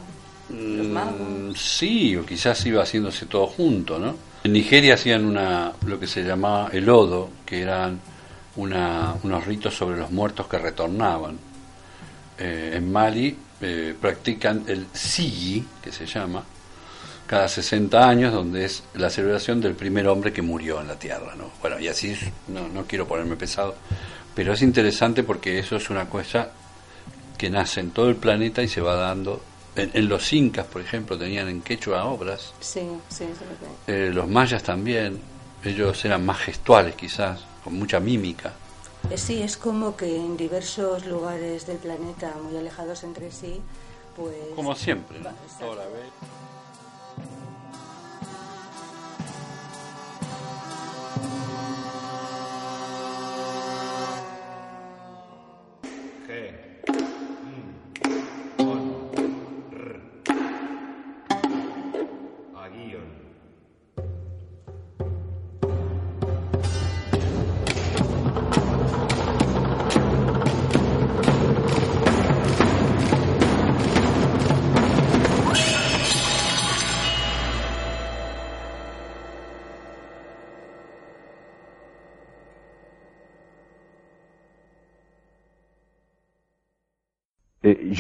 [0.50, 1.60] Los mm, magos.
[1.60, 4.16] sí, o quizás iba haciéndose todo junto, ¿no?
[4.44, 8.00] En Nigeria hacían una, lo que se llamaba el odo, que eran
[8.56, 11.38] una, unos ritos sobre los muertos que retornaban.
[12.38, 16.44] Eh, en Mali eh, practican el sigi, que se llama,
[17.28, 21.36] cada 60 años, donde es la celebración del primer hombre que murió en la tierra,
[21.38, 21.52] ¿no?
[21.62, 22.14] Bueno, y así,
[22.48, 23.76] no, no quiero ponerme pesado,
[24.36, 26.52] pero es interesante porque eso es una cosa
[27.38, 29.42] que nace en todo el planeta y se va dando.
[29.76, 32.54] En, los incas, por ejemplo, tenían en quechua obras.
[32.60, 33.26] Sí, sí,
[33.88, 35.20] eh, los mayas también.
[35.64, 38.54] Ellos eran más gestuales, quizás, con mucha mímica.
[39.10, 43.62] Eh, sí, es como que en diversos lugares del planeta, muy alejados entre sí,
[44.16, 44.36] pues.
[44.56, 45.30] Como siempre, ¿no?
[45.30, 45.34] eh,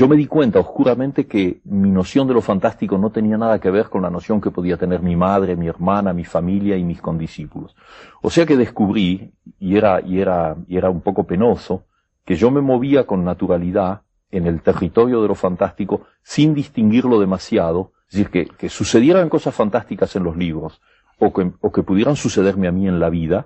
[0.02, 3.70] yo me di cuenta oscuramente que mi noción de lo fantástico no tenía nada que
[3.70, 7.00] ver con la noción que podía tener mi madre, mi hermana, mi familia y mis
[7.00, 7.76] condiscípulos.
[8.24, 11.84] O sea que descubrí, y era, y era, y era un poco penoso,
[12.26, 17.92] que yo me movía con naturalidad en el territorio de lo fantástico sin distinguirlo demasiado,
[18.10, 20.82] es decir, que, que sucedieran cosas fantásticas en los libros
[21.20, 23.46] o que, o que pudieran sucederme a mí en la vida,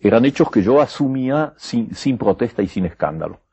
[0.00, 3.43] eran hechos que yo asumía sin, sin protesta y sin escándalo.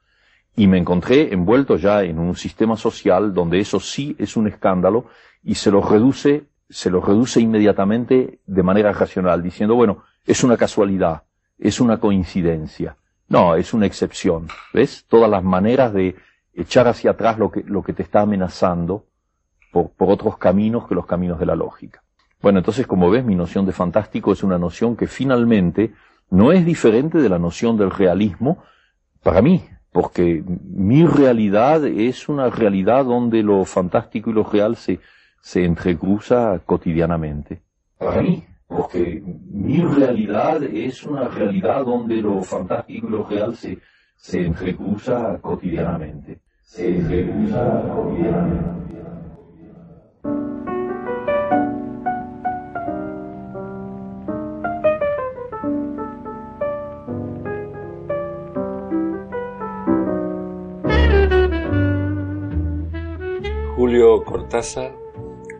[0.55, 5.05] Y me encontré envuelto ya en un sistema social donde eso sí es un escándalo
[5.43, 10.57] y se lo reduce, se lo reduce inmediatamente de manera racional, diciendo, bueno, es una
[10.57, 11.23] casualidad,
[11.57, 12.97] es una coincidencia.
[13.29, 14.47] No, es una excepción.
[14.73, 15.05] ¿Ves?
[15.07, 16.15] Todas las maneras de
[16.53, 19.05] echar hacia atrás lo que, lo que te está amenazando
[19.71, 22.03] por, por otros caminos que los caminos de la lógica.
[22.41, 25.93] Bueno, entonces, como ves, mi noción de fantástico es una noción que finalmente
[26.29, 28.63] no es diferente de la noción del realismo
[29.21, 34.99] para mí, porque mi realidad es una realidad donde lo fantástico y lo real se,
[35.41, 37.61] se entrecruza cotidianamente.
[37.97, 43.79] Para mí, porque mi realidad es una realidad donde lo fantástico y lo real se,
[44.15, 46.39] se entrecruza cotidianamente.
[46.61, 49.10] Se entrecruza cotidianamente.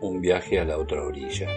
[0.02, 1.48] Un viaje a la otra orilla.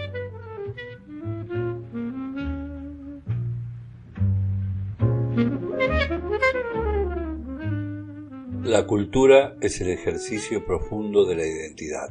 [8.62, 12.08] La cultura es el ejercicio profundo de la identidad.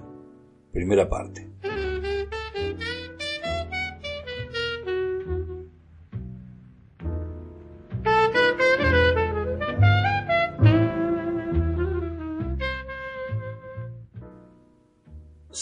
[0.71, 1.44] Primera parte.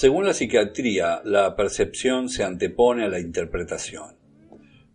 [0.03, 4.17] Según la psiquiatría, la percepción se antepone a la interpretación.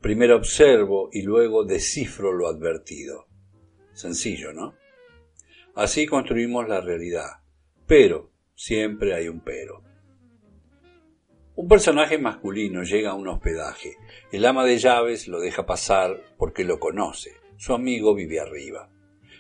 [0.03, 3.27] Primero observo y luego descifro lo advertido.
[3.95, 4.75] Sencillo, ¿no?
[5.75, 7.41] Así construimos la realidad.
[7.87, 9.83] Pero, siempre hay un pero.
[11.57, 13.97] Un personaje masculino llega a un hospedaje.
[14.31, 17.31] El ama de llaves lo deja pasar porque lo conoce.
[17.57, 18.91] Su amigo vive arriba.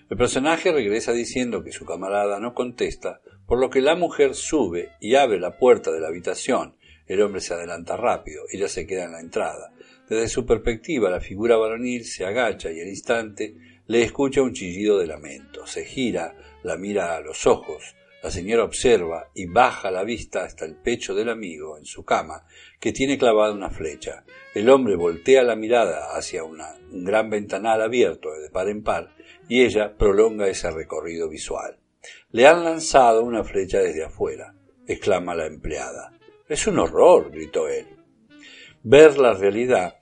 [0.09, 4.90] El personaje regresa diciendo que su camarada no contesta por lo que la mujer sube
[5.00, 6.76] y abre la puerta de la habitación.
[7.06, 9.72] El hombre se adelanta rápido, ella se queda en la entrada.
[10.06, 13.56] Desde su perspectiva, la figura varonil se agacha y al instante
[13.87, 15.66] le escucha un chillido de lamento.
[15.66, 17.96] Se gira, la mira a los ojos.
[18.22, 22.44] La señora observa y baja la vista hasta el pecho del amigo en su cama,
[22.78, 24.24] que tiene clavada una flecha.
[24.54, 26.58] El hombre voltea la mirada hacia un
[27.02, 29.08] gran ventanal abierto de par en par
[29.48, 31.78] y ella prolonga ese recorrido visual.
[32.31, 34.55] Le han lanzado una flecha desde afuera,
[34.87, 36.12] exclama la empleada.
[36.47, 37.87] Es un horror, gritó él.
[38.83, 39.97] Ver la realidad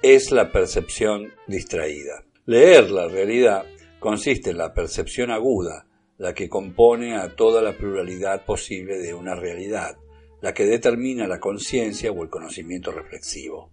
[0.00, 2.24] es la percepción distraída.
[2.46, 3.66] Leer la realidad
[3.98, 5.86] consiste en la percepción aguda,
[6.16, 9.98] la que compone a toda la pluralidad posible de una realidad,
[10.40, 13.70] la que determina la conciencia o el conocimiento reflexivo.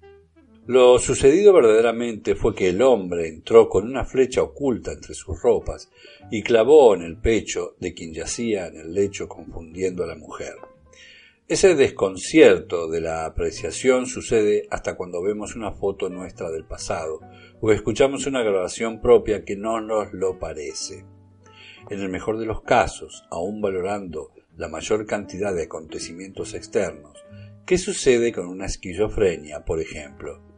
[0.66, 5.92] Lo sucedido verdaderamente fue que el hombre entró con una flecha oculta entre sus ropas
[6.32, 10.54] y clavó en el pecho de quien yacía en el lecho confundiendo a la mujer.
[11.50, 17.20] Ese desconcierto de la apreciación sucede hasta cuando vemos una foto nuestra del pasado
[17.60, 21.04] o escuchamos una grabación propia que no nos lo parece.
[21.90, 27.22] En el mejor de los casos, aun valorando la mayor cantidad de acontecimientos externos,
[27.66, 30.53] ¿qué sucede con una esquizofrenia, por ejemplo?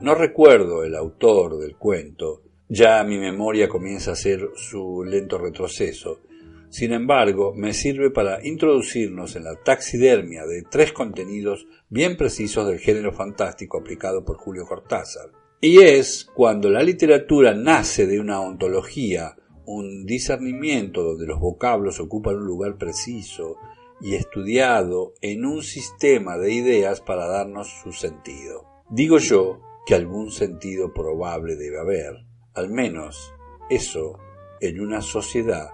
[0.00, 6.20] No recuerdo el autor del cuento, ya mi memoria comienza a hacer su lento retroceso.
[6.68, 12.80] Sin embargo, me sirve para introducirnos en la taxidermia de tres contenidos bien precisos del
[12.80, 15.30] género fantástico aplicado por Julio Cortázar.
[15.60, 19.36] Y es cuando la literatura nace de una ontología,
[19.66, 23.56] un discernimiento donde los vocablos ocupan un lugar preciso
[24.00, 28.66] y estudiado en un sistema de ideas para darnos su sentido.
[28.90, 33.32] Digo yo que algún sentido probable debe haber, al menos
[33.70, 34.18] eso
[34.60, 35.70] en una sociedad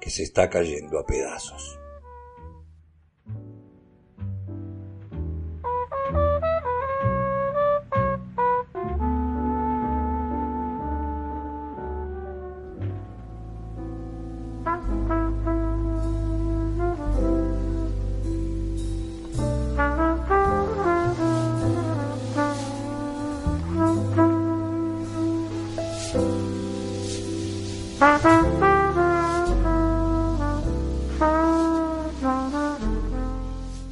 [0.00, 1.77] que se está cayendo a pedazos.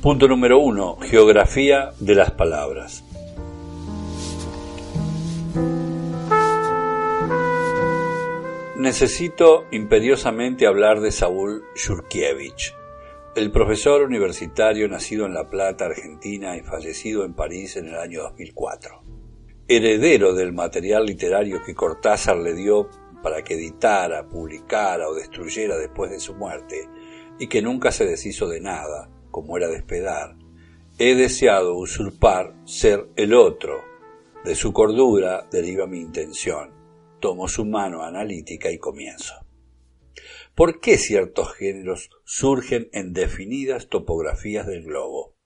[0.06, 3.02] Punto número uno, geografía de las palabras.
[8.76, 12.72] Necesito imperiosamente hablar de Saúl Yurkiewicz,
[13.34, 18.22] el profesor universitario nacido en La Plata, Argentina y fallecido en París en el año
[18.22, 19.02] 2004.
[19.66, 22.88] Heredero del material literario que Cortázar le dio
[23.24, 26.88] para que editara, publicara o destruyera después de su muerte,
[27.40, 30.34] y que nunca se deshizo de nada, como era de esperar,
[30.98, 33.84] he deseado usurpar ser el otro.
[34.46, 36.70] De su cordura deriva mi intención.
[37.20, 39.34] Tomo su mano analítica y comienzo.
[40.54, 45.36] ¿Por qué ciertos géneros surgen en definidas topografías del globo?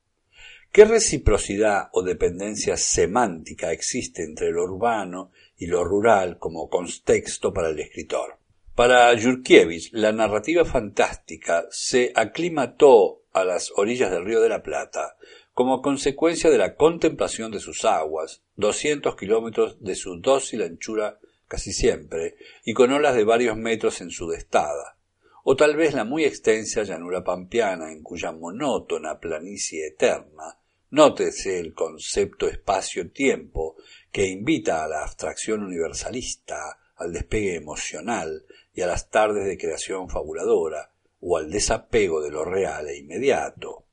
[0.71, 7.71] ¿Qué reciprocidad o dependencia semántica existe entre lo urbano y lo rural como contexto para
[7.71, 8.39] el escritor?
[8.77, 15.17] Para Yurkiewicz, la narrativa fantástica se aclimató a las orillas del río de la Plata
[15.53, 21.19] como consecuencia de la contemplación de sus aguas, 200 kilómetros de su dócil anchura
[21.49, 24.97] casi siempre, y con olas de varios metros en su destada,
[25.43, 30.57] o tal vez la muy extensa llanura pampeana en cuya monótona planicie eterna
[30.91, 33.77] nótese el concepto espacio-tiempo
[34.11, 40.09] que invita a la abstracción universalista, al despegue emocional y a las tardes de creación
[40.09, 40.90] fabuladora,
[41.21, 43.85] o al desapego de lo real e inmediato.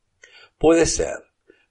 [0.58, 1.24] Puede ser,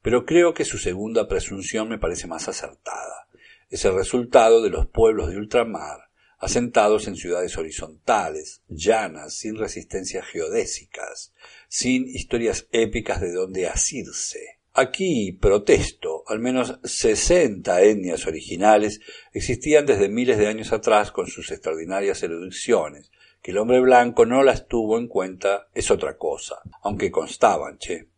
[0.03, 3.29] pero creo que su segunda presunción me parece más acertada.
[3.69, 5.99] Es el resultado de los pueblos de ultramar,
[6.39, 11.33] asentados en ciudades horizontales, llanas, sin resistencias geodésicas,
[11.69, 14.61] sin historias épicas de donde asirse.
[14.79, 19.01] Aquí, protesto, al menos sesenta etnias originales
[19.33, 23.11] existían desde miles de años atrás con sus extraordinarias erudiciones.
[23.47, 28.09] Que el hombre blanco no las tuvo en cuenta es otra cosa, aunque constaban, che.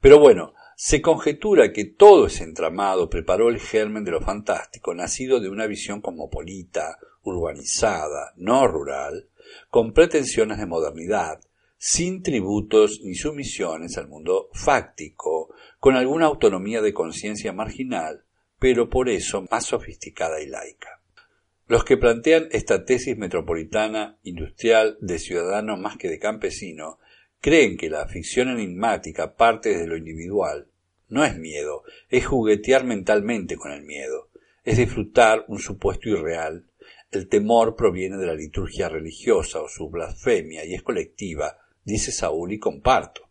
[0.00, 5.40] Pero bueno, se conjetura que todo ese entramado preparó el germen de lo fantástico, nacido
[5.40, 9.28] de una visión cosmopolita, urbanizada, no rural,
[9.68, 11.38] con pretensiones de modernidad,
[11.76, 18.24] sin tributos ni sumisiones al mundo fáctico, con alguna autonomía de conciencia marginal,
[18.58, 21.01] pero por eso más sofisticada y laica.
[21.68, 26.98] Los que plantean esta tesis metropolitana industrial de ciudadano más que de campesino
[27.40, 30.68] creen que la ficción enigmática parte desde lo individual.
[31.08, 34.30] No es miedo, es juguetear mentalmente con el miedo,
[34.64, 36.66] es disfrutar un supuesto irreal.
[37.10, 42.52] El temor proviene de la liturgia religiosa o su blasfemia y es colectiva, dice Saúl
[42.52, 43.28] y comparto.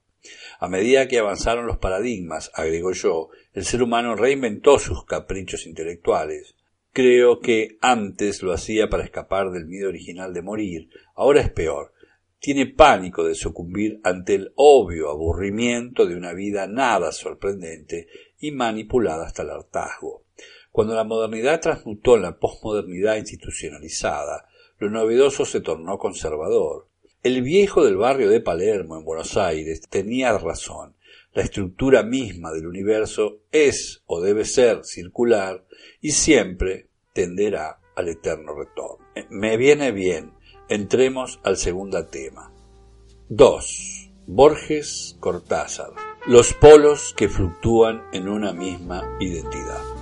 [0.60, 6.56] A medida que avanzaron los paradigmas, agrego yo, el ser humano reinventó sus caprichos intelectuales.
[6.94, 11.94] Creo que antes lo hacía para escapar del miedo original de morir, ahora es peor.
[12.40, 18.08] Tiene pánico de sucumbir ante el obvio aburrimiento de una vida nada sorprendente
[18.40, 20.26] y manipulada hasta el hartazgo.
[20.72, 26.88] Cuando la modernidad transmutó en la posmodernidad institucionalizada, lo novedoso se tornó conservador.
[27.24, 30.96] El viejo del barrio de Palermo, en Buenos Aires, tenía razón.
[31.34, 35.66] La estructura misma del universo es o debe ser circular
[36.02, 39.06] y siempre tenderá al eterno retorno.
[39.30, 40.34] Me viene bien.
[40.68, 42.54] Entremos al segundo tema.
[43.30, 44.12] 2.
[44.28, 45.92] Borges Cortázar.
[46.28, 50.01] Los polos que fluctúan en una misma identidad.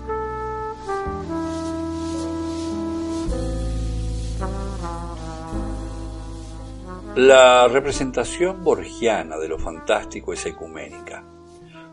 [7.22, 11.28] La representación borgiana de lo fantástico es ecuménica.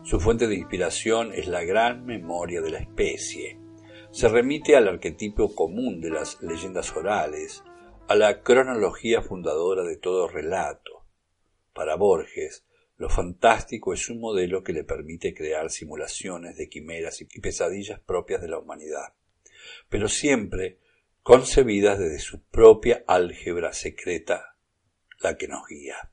[0.01, 3.59] Su fuente de inspiración es la gran memoria de la especie.
[4.09, 7.61] Se remite al arquetipo común de las leyendas orales,
[8.07, 11.03] a la cronología fundadora de todo relato.
[11.73, 12.65] Para Borges,
[12.95, 18.41] lo fantástico es un modelo que le permite crear simulaciones de quimeras y pesadillas propias
[18.41, 19.13] de la humanidad,
[19.89, 20.79] pero siempre
[21.21, 24.53] concebidas desde su propia álgebra secreta
[25.19, 26.11] la que nos guía.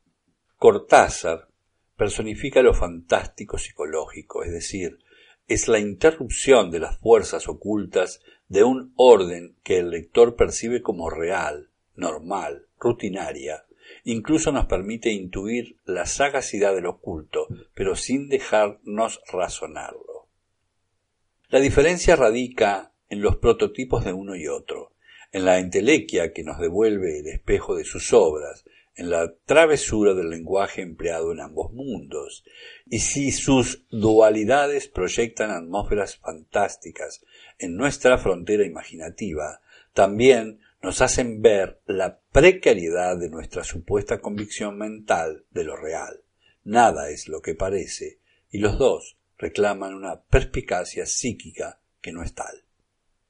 [0.57, 1.49] Cortázar
[1.97, 4.99] personifica lo fantástico psicológico, es decir,
[5.47, 11.11] es la interrupción de las fuerzas ocultas de un orden que el lector percibe como
[11.11, 13.65] real, normal, rutinaria,
[14.05, 20.29] incluso nos permite intuir la sagacidad del oculto, pero sin dejarnos razonarlo.
[21.49, 24.93] La diferencia radica en los prototipos de uno y otro,
[25.31, 28.65] en la entelequia que nos devuelve el espejo de sus obras,
[28.97, 32.45] en la travesura del lenguaje empleado en ambos mundos,
[32.87, 37.25] y si sus dualidades proyectan atmósferas fantásticas
[37.59, 39.61] en nuestra frontera imaginativa,
[39.93, 46.21] también nos hacen ver la precariedad de nuestra supuesta convicción mental de lo real.
[46.63, 48.19] Nada es lo que parece,
[48.51, 52.65] y los dos reclaman una perspicacia psíquica que no es tal.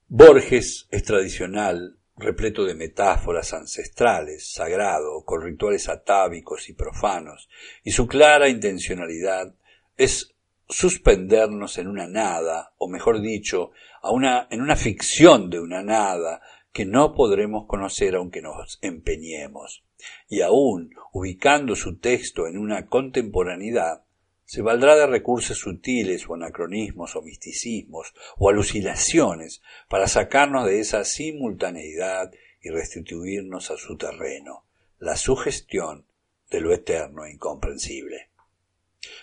[0.09, 7.49] Borges es tradicional, repleto de metáforas ancestrales, sagrado, con rituales atávicos y profanos,
[7.83, 9.55] y su clara intencionalidad
[9.97, 10.35] es
[10.69, 16.41] suspendernos en una nada, o mejor dicho, a una, en una ficción de una nada
[16.73, 19.85] que no podremos conocer aunque nos empeñemos.
[20.29, 24.04] Y aún ubicando su texto en una contemporaneidad,
[24.45, 31.05] se valdrá de recursos sutiles o anacronismos o misticismos o alucinaciones para sacarnos de esa
[31.05, 32.31] simultaneidad
[32.61, 34.67] y restituirnos a su terreno,
[34.99, 36.07] la sugestión
[36.51, 38.31] de lo eterno e incomprensible.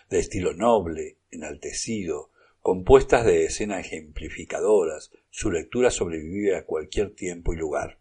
[0.09, 7.57] De estilo noble, enaltecido, compuestas de escenas ejemplificadoras, su lectura sobrevive a cualquier tiempo y
[7.57, 7.99] lugar.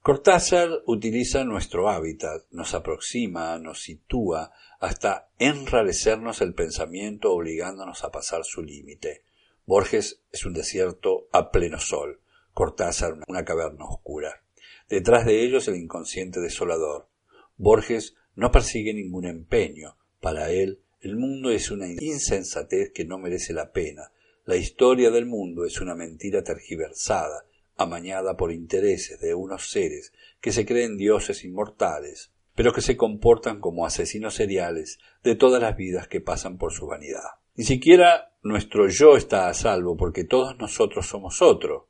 [0.00, 8.44] Cortázar utiliza nuestro hábitat, nos aproxima, nos sitúa, hasta enrarecernos el pensamiento obligándonos a pasar
[8.44, 9.22] su límite.
[9.66, 12.20] Borges es un desierto a pleno sol,
[12.54, 14.42] Cortázar una caverna oscura.
[14.88, 17.08] Detrás de ellos el inconsciente desolador.
[17.56, 19.96] Borges no persigue ningún empeño.
[20.20, 24.10] Para él, el mundo es una insensatez que no merece la pena.
[24.44, 27.44] La historia del mundo es una mentira tergiversada,
[27.76, 33.60] amañada por intereses de unos seres que se creen dioses inmortales, pero que se comportan
[33.60, 37.22] como asesinos seriales de todas las vidas que pasan por su vanidad.
[37.54, 41.86] Ni siquiera nuestro yo está a salvo porque todos nosotros somos otro.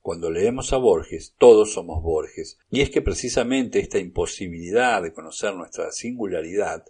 [0.00, 5.56] Cuando leemos a Borges, todos somos Borges, y es que precisamente esta imposibilidad de conocer
[5.56, 6.84] nuestra singularidad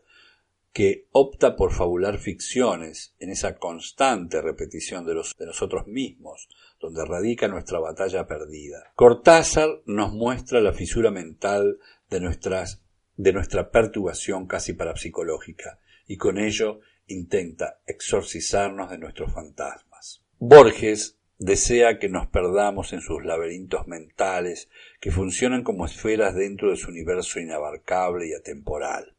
[0.75, 7.49] que opta por fabular ficciones en esa constante repetición de, los, nosotros mismos, donde radica
[7.49, 8.93] nuestra batalla perdida.
[8.97, 11.79] Cortázar nos muestra la fisura mental
[12.11, 12.83] de nuestras
[13.19, 20.23] de nuestra perturbación casi parapsicológica y con ello intenta exorcizarnos de nuestros fantasmas.
[20.39, 26.77] Borges desea que nos perdamos en sus laberintos mentales que funcionan como esferas dentro de
[26.77, 29.17] su universo inabarcable y atemporal.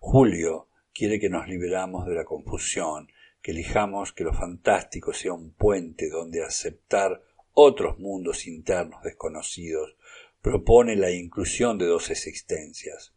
[0.00, 3.12] Julio quiere que nos liberamos de la confusión,
[3.42, 7.22] que elijamos que lo fantástico sea un puente donde aceptar
[7.52, 9.96] otros mundos internos desconocidos
[10.40, 13.15] propone la inclusión de dos existencias,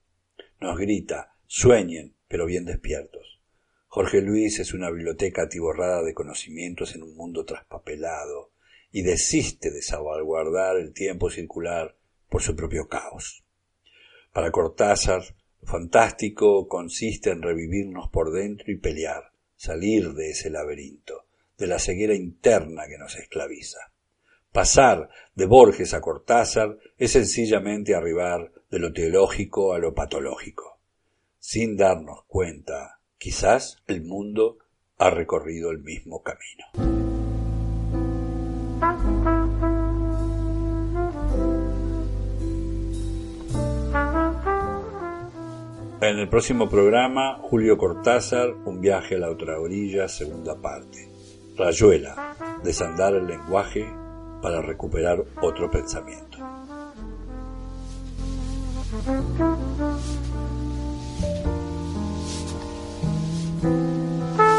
[0.59, 3.41] nos grita, sueñen, pero bien despiertos.
[3.87, 8.51] Jorge Luis es una biblioteca atiborrada de conocimientos en un mundo traspapelado
[8.91, 11.97] y desiste de salvaguardar el tiempo circular
[12.29, 13.43] por su propio caos.
[14.31, 15.23] Para Cortázar,
[15.63, 21.25] fantástico consiste en revivirnos por dentro y pelear, salir de ese laberinto,
[21.57, 23.79] de la ceguera interna que nos esclaviza.
[24.51, 30.79] Pasar de Borges a Cortázar es sencillamente arribar de lo teológico a lo patológico.
[31.39, 34.57] Sin darnos cuenta, quizás el mundo
[34.97, 36.65] ha recorrido el mismo camino.
[46.01, 51.09] En el próximo programa, Julio Cortázar, Un viaje a la otra orilla, segunda parte.
[51.57, 53.85] Rayuela, desandar el lenguaje
[54.41, 56.28] para recuperar otro pensamiento.
[58.91, 59.39] Thank
[64.43, 64.58] you.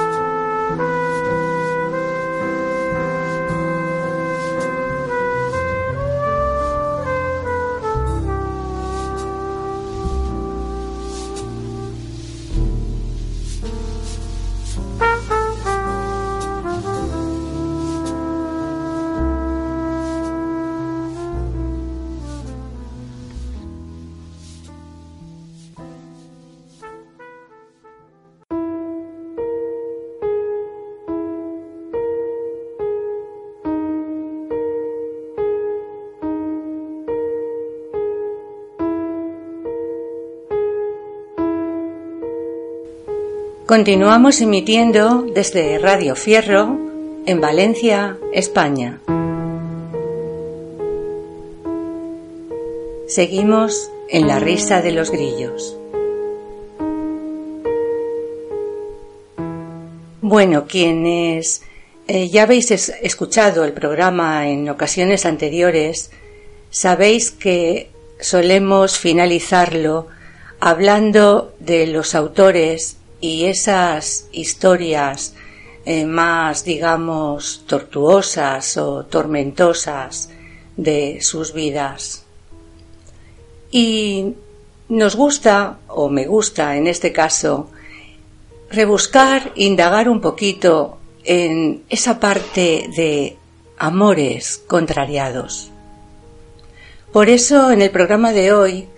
[43.70, 46.76] Continuamos emitiendo desde Radio Fierro
[47.24, 48.98] en Valencia, España.
[53.06, 55.76] Seguimos en la risa de los grillos.
[60.20, 61.62] Bueno, quienes
[62.08, 66.10] eh, ya habéis escuchado el programa en ocasiones anteriores,
[66.70, 70.08] sabéis que solemos finalizarlo
[70.58, 75.34] hablando de los autores y esas historias
[75.84, 80.30] eh, más, digamos, tortuosas o tormentosas
[80.76, 82.24] de sus vidas.
[83.70, 84.34] Y
[84.88, 87.70] nos gusta, o me gusta en este caso,
[88.70, 93.36] rebuscar, indagar un poquito en esa parte de
[93.78, 95.70] amores contrariados.
[97.12, 98.88] Por eso en el programa de hoy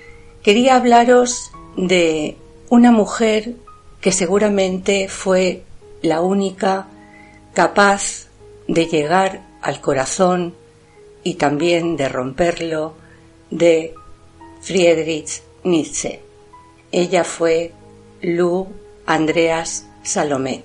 [0.43, 2.37] quería hablaros de
[2.69, 3.55] una mujer
[4.03, 5.63] que seguramente fue
[6.03, 6.89] la única
[7.55, 8.27] capaz
[8.67, 10.55] de llegar al corazón
[11.23, 12.95] y también de romperlo
[13.51, 13.95] de
[14.61, 16.21] Friedrich Nietzsche.
[16.91, 17.73] Ella fue
[18.21, 18.67] Lu
[19.07, 20.65] Andreas Salomé,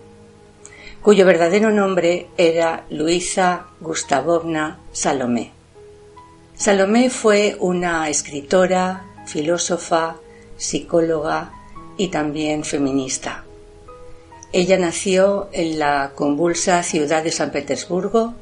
[1.03, 5.51] cuyo verdadero nombre era Luisa Gustavovna Salomé.
[6.55, 10.15] Salomé fue una escritora, filósofa,
[10.57, 11.53] psicóloga
[11.97, 13.43] y también feminista.
[14.53, 18.33] Ella nació en la convulsa ciudad de San Petersburgo,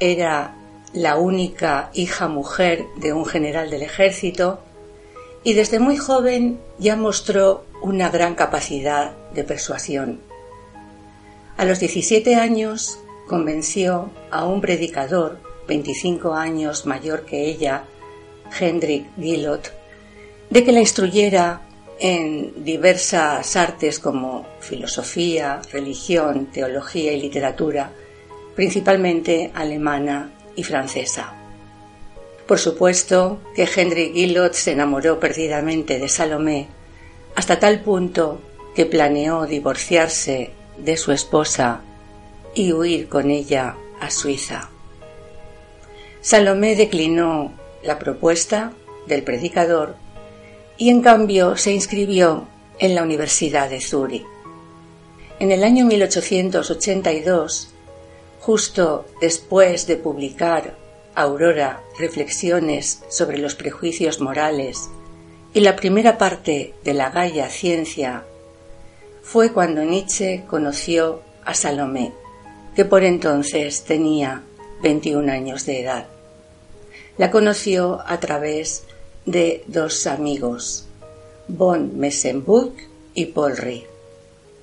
[0.00, 0.56] era
[0.92, 4.60] la única hija mujer de un general del ejército
[5.44, 10.20] y desde muy joven ya mostró una gran capacidad de persuasión.
[11.56, 15.38] A los 17 años convenció a un predicador
[15.68, 17.84] 25 años mayor que ella,
[18.58, 19.72] Hendrik Gillot,
[20.50, 21.60] de que la instruyera
[21.98, 27.92] en diversas artes como filosofía, religión, teología y literatura,
[28.54, 31.34] principalmente alemana y francesa.
[32.46, 36.68] Por supuesto que Henry Gillot se enamoró perdidamente de Salomé
[37.34, 38.40] hasta tal punto
[38.74, 41.80] que planeó divorciarse de su esposa
[42.54, 44.70] y huir con ella a Suiza.
[46.20, 48.72] Salomé declinó la propuesta
[49.06, 49.96] del predicador
[50.78, 52.46] y en cambio se inscribió
[52.78, 54.26] en la Universidad de Zúrich.
[55.38, 57.68] En el año 1882,
[58.40, 60.76] justo después de publicar
[61.14, 64.88] Aurora Reflexiones sobre los prejuicios morales
[65.52, 68.24] y la primera parte de la Gaia Ciencia,
[69.22, 72.12] fue cuando Nietzsche conoció a Salomé,
[72.74, 74.42] que por entonces tenía
[74.82, 76.06] 21 años de edad.
[77.18, 78.84] La conoció a través
[79.26, 80.86] de dos amigos,
[81.48, 82.72] Von Messenburg
[83.14, 83.84] y Paul.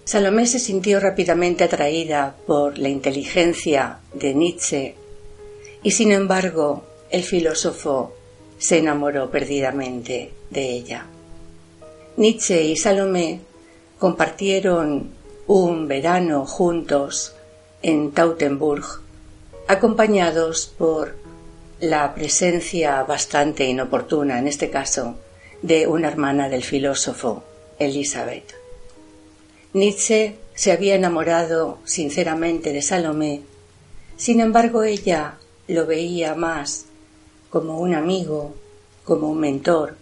[0.05, 4.95] Salomé se sintió rápidamente atraída por la inteligencia de Nietzsche
[5.83, 8.13] y sin embargo el filósofo
[8.57, 11.05] se enamoró perdidamente de ella.
[12.15, 13.41] Nietzsche y Salomé
[13.99, 15.11] compartieron
[15.47, 17.35] un verano juntos
[17.81, 18.85] en Tautenburg,
[19.67, 21.22] acompañados por
[21.83, 25.15] la presencia bastante inoportuna, en este caso,
[25.61, 27.43] de una hermana del filósofo,
[27.77, 28.53] Elizabeth.
[29.73, 33.41] Nietzsche se había enamorado sinceramente de Salomé,
[34.15, 36.85] sin embargo ella lo veía más
[37.49, 38.55] como un amigo,
[39.03, 39.97] como un mentor,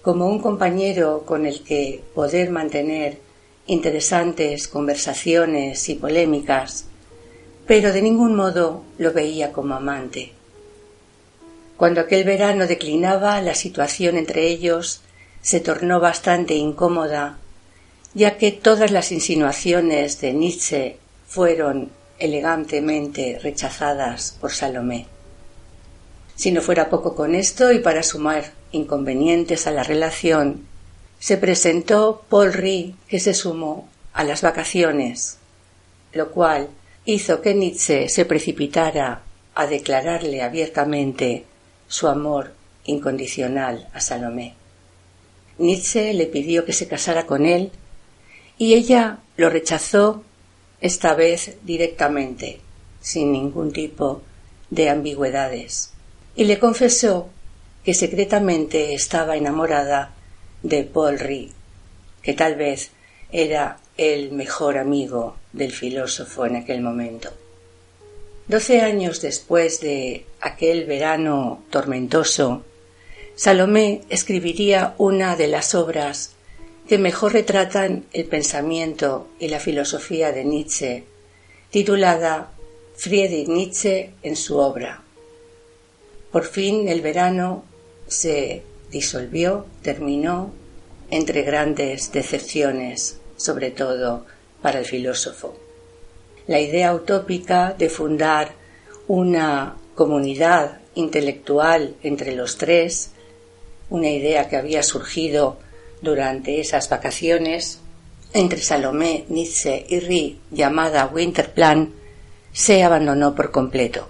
[0.00, 3.18] como un compañero con el que poder mantener
[3.66, 6.86] interesantes conversaciones y polémicas,
[7.66, 10.32] pero de ningún modo lo veía como amante.
[11.82, 15.00] Cuando aquel verano declinaba, la situación entre ellos
[15.40, 17.38] se tornó bastante incómoda,
[18.14, 25.08] ya que todas las insinuaciones de Nietzsche fueron elegantemente rechazadas por Salomé.
[26.36, 30.64] Si no fuera poco con esto y para sumar inconvenientes a la relación,
[31.18, 35.38] se presentó Paul Rie, que se sumó a las vacaciones,
[36.12, 36.68] lo cual
[37.06, 39.22] hizo que Nietzsche se precipitara
[39.56, 41.46] a declararle abiertamente
[41.92, 42.54] su amor
[42.86, 44.54] incondicional a Salomé.
[45.58, 47.70] Nietzsche le pidió que se casara con él
[48.56, 50.24] y ella lo rechazó
[50.80, 52.60] esta vez directamente,
[53.02, 54.22] sin ningún tipo
[54.70, 55.92] de ambigüedades,
[56.34, 57.28] y le confesó
[57.84, 60.14] que secretamente estaba enamorada
[60.62, 61.50] de Paul Rie,
[62.22, 62.90] que tal vez
[63.30, 67.41] era el mejor amigo del filósofo en aquel momento.
[68.48, 72.64] Doce años después de aquel verano tormentoso,
[73.36, 76.32] Salomé escribiría una de las obras
[76.88, 81.04] que mejor retratan el pensamiento y la filosofía de Nietzsche,
[81.70, 82.50] titulada
[82.96, 85.04] Friedrich Nietzsche en su obra.
[86.32, 87.64] Por fin el verano
[88.08, 90.52] se disolvió, terminó,
[91.10, 94.26] entre grandes decepciones, sobre todo
[94.60, 95.61] para el filósofo
[96.46, 98.52] la idea utópica de fundar
[99.08, 103.12] una comunidad intelectual entre los tres,
[103.90, 105.58] una idea que había surgido
[106.00, 107.80] durante esas vacaciones
[108.32, 111.92] entre Salomé, Nietzsche y Rie, llamada Winterplan,
[112.52, 114.08] se abandonó por completo.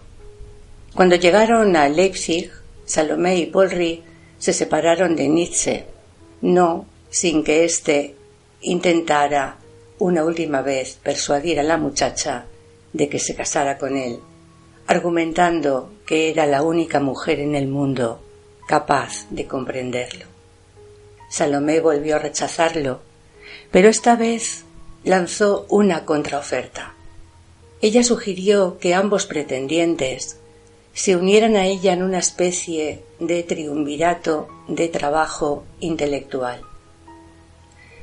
[0.94, 2.50] Cuando llegaron a Leipzig,
[2.84, 4.02] Salomé y Paul Rie
[4.38, 5.86] se separaron de Nietzsche,
[6.40, 8.14] no sin que éste
[8.62, 9.58] intentara
[10.02, 12.46] una última vez persuadir a la muchacha
[12.92, 14.18] de que se casara con él,
[14.88, 18.20] argumentando que era la única mujer en el mundo
[18.66, 20.24] capaz de comprenderlo.
[21.30, 23.00] Salomé volvió a rechazarlo,
[23.70, 24.64] pero esta vez
[25.04, 26.94] lanzó una contraoferta.
[27.80, 30.40] Ella sugirió que ambos pretendientes
[30.94, 36.71] se unieran a ella en una especie de triunvirato de trabajo intelectual.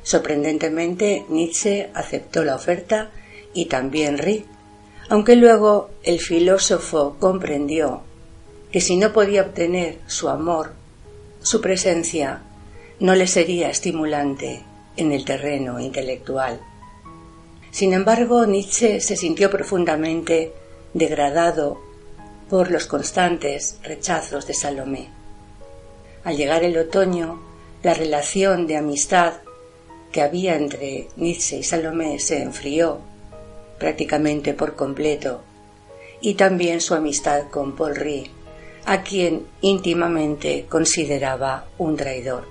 [0.02, 3.10] Sorprendentemente, Nietzsche aceptó la oferta
[3.52, 4.44] y también Rie,
[5.08, 8.02] aunque luego el filósofo comprendió
[8.70, 10.72] que si no podía obtener su amor,
[11.42, 12.42] su presencia
[13.00, 14.62] no le sería estimulante
[14.96, 16.60] en el terreno intelectual.
[17.70, 20.52] Sin embargo, Nietzsche se sintió profundamente
[20.92, 21.80] degradado
[22.48, 25.08] por los constantes rechazos de Salomé.
[26.24, 27.40] Al llegar el otoño,
[27.82, 29.34] la relación de amistad
[30.12, 33.00] que había entre Nietzsche y Salomé se enfrió
[33.78, 35.42] prácticamente por completo,
[36.20, 38.30] y también su amistad con Paul Rie,
[38.84, 42.46] a quien íntimamente consideraba un traidor.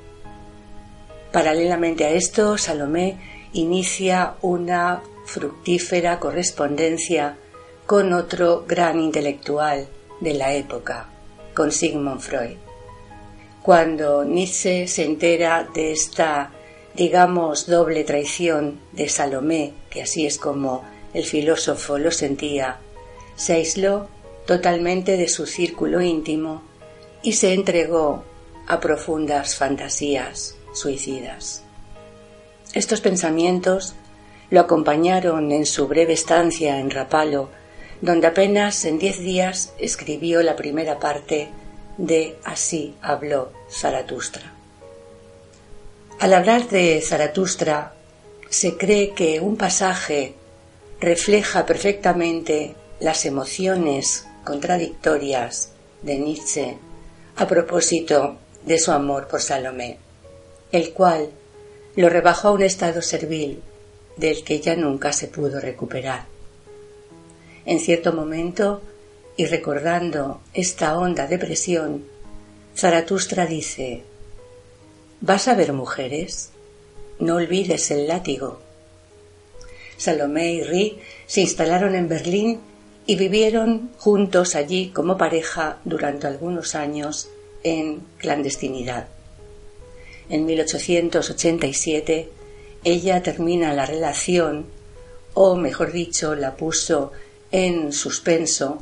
[1.31, 3.17] Paralelamente a esto, Salomé
[3.53, 7.37] inicia una fructífera correspondencia
[7.85, 9.87] con otro gran intelectual
[10.19, 11.07] de la época,
[11.53, 12.57] con Sigmund Freud.
[13.61, 16.51] Cuando Nietzsche se entera de esta,
[16.99, 20.83] digamos, doble traición de Salomé, que así es como
[21.13, 22.79] el filósofo lo sentía,
[23.37, 24.09] se aisló
[24.45, 26.61] totalmente de su círculo íntimo
[27.23, 28.25] y se entregó
[28.67, 31.63] a profundas fantasías suicidas.
[32.73, 33.95] Estos pensamientos
[34.49, 37.47] lo acompañaron en su breve estancia en Rapallo,
[38.01, 41.47] donde apenas en diez días escribió la primera parte
[41.97, 44.58] de Así habló Zaratustra.
[46.19, 47.93] Al hablar de Zaratustra,
[48.49, 50.33] se cree que un pasaje
[50.99, 56.77] refleja perfectamente las emociones contradictorias de Nietzsche
[57.37, 59.97] a propósito de su amor por Salomé,
[60.73, 61.29] el cual
[61.95, 63.61] lo rebajó a un estado servil
[64.17, 66.25] del que ya nunca se pudo recuperar.
[67.63, 68.81] En cierto momento,
[69.37, 72.03] y recordando esta honda depresión,
[72.75, 74.03] Zaratustra dice
[75.21, 76.51] ¿Vas a ver mujeres?
[77.19, 78.61] No olvides el látigo.
[79.97, 82.61] Salomé y Ri se instalaron en Berlín
[83.05, 87.27] y vivieron juntos allí como pareja durante algunos años
[87.63, 89.09] en clandestinidad.
[90.29, 92.29] En 1887
[92.85, 94.67] ella termina la relación,
[95.33, 97.11] o mejor dicho, la puso
[97.51, 98.81] en suspenso,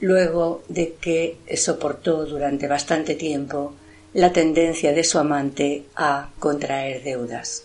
[0.00, 3.72] luego de que soportó durante bastante tiempo
[4.18, 7.62] la tendencia de su amante a contraer deudas.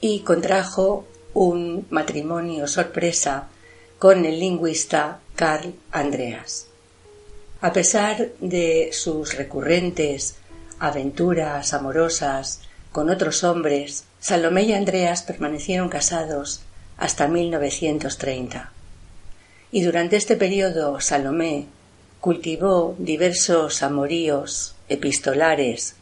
[0.00, 3.48] Y contrajo un matrimonio sorpresa
[3.98, 6.68] con el lingüista Carl Andreas.
[7.60, 10.36] A pesar de sus recurrentes
[10.78, 16.62] aventuras amorosas con otros hombres, Salomé y Andreas permanecieron casados
[16.96, 18.72] hasta 1930.
[19.72, 21.66] Y durante este periodo Salomé
[22.22, 25.96] cultivó diversos amoríos epistolares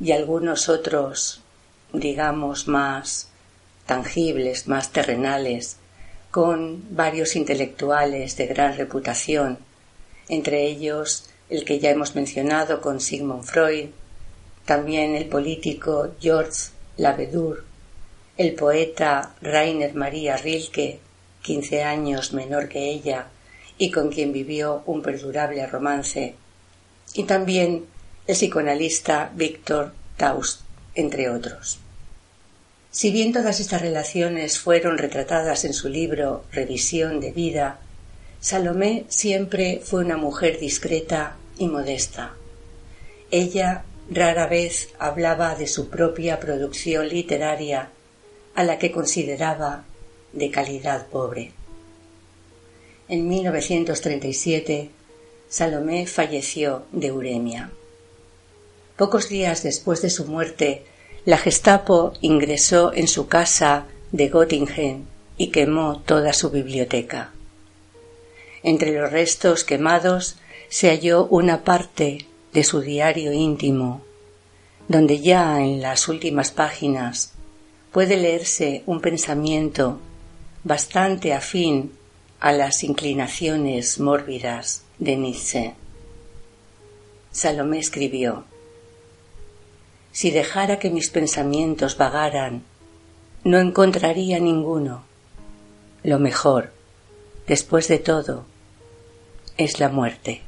[0.00, 1.42] y algunos otros,
[1.92, 3.28] digamos, más
[3.86, 5.76] tangibles, más terrenales,
[6.30, 9.58] con varios intelectuales de gran reputación,
[10.28, 13.88] entre ellos el que ya hemos mencionado con Sigmund Freud,
[14.64, 17.64] también el político George Lavedour,
[18.36, 20.98] el poeta Rainer Maria Rilke,
[21.40, 23.28] quince años menor que ella
[23.78, 26.34] y con quien vivió un perdurable romance,
[27.14, 27.86] y también
[28.26, 30.62] el psicoanalista Victor Taust,
[30.94, 31.78] entre otros.
[32.90, 37.78] Si bien todas estas relaciones fueron retratadas en su libro Revisión de vida,
[38.40, 42.34] Salomé siempre fue una mujer discreta y modesta.
[43.30, 47.90] Ella rara vez hablaba de su propia producción literaria,
[48.54, 49.84] a la que consideraba
[50.32, 51.52] de calidad pobre.
[53.08, 54.90] En 1937,
[55.48, 57.70] Salomé falleció de uremia.
[58.96, 60.82] Pocos días después de su muerte,
[61.26, 67.32] la Gestapo ingresó en su casa de Göttingen y quemó toda su biblioteca.
[68.62, 70.36] Entre los restos quemados
[70.70, 74.02] se halló una parte de su diario íntimo,
[74.88, 77.34] donde ya en las últimas páginas
[77.92, 80.00] puede leerse un pensamiento
[80.64, 81.92] bastante afín
[82.40, 85.74] a las inclinaciones mórbidas de Nietzsche.
[87.30, 88.44] Salomé escribió
[90.16, 92.62] si dejara que mis pensamientos vagaran,
[93.44, 95.02] no encontraría ninguno.
[96.02, 96.72] Lo mejor,
[97.46, 98.46] después de todo,
[99.58, 100.40] es la muerte.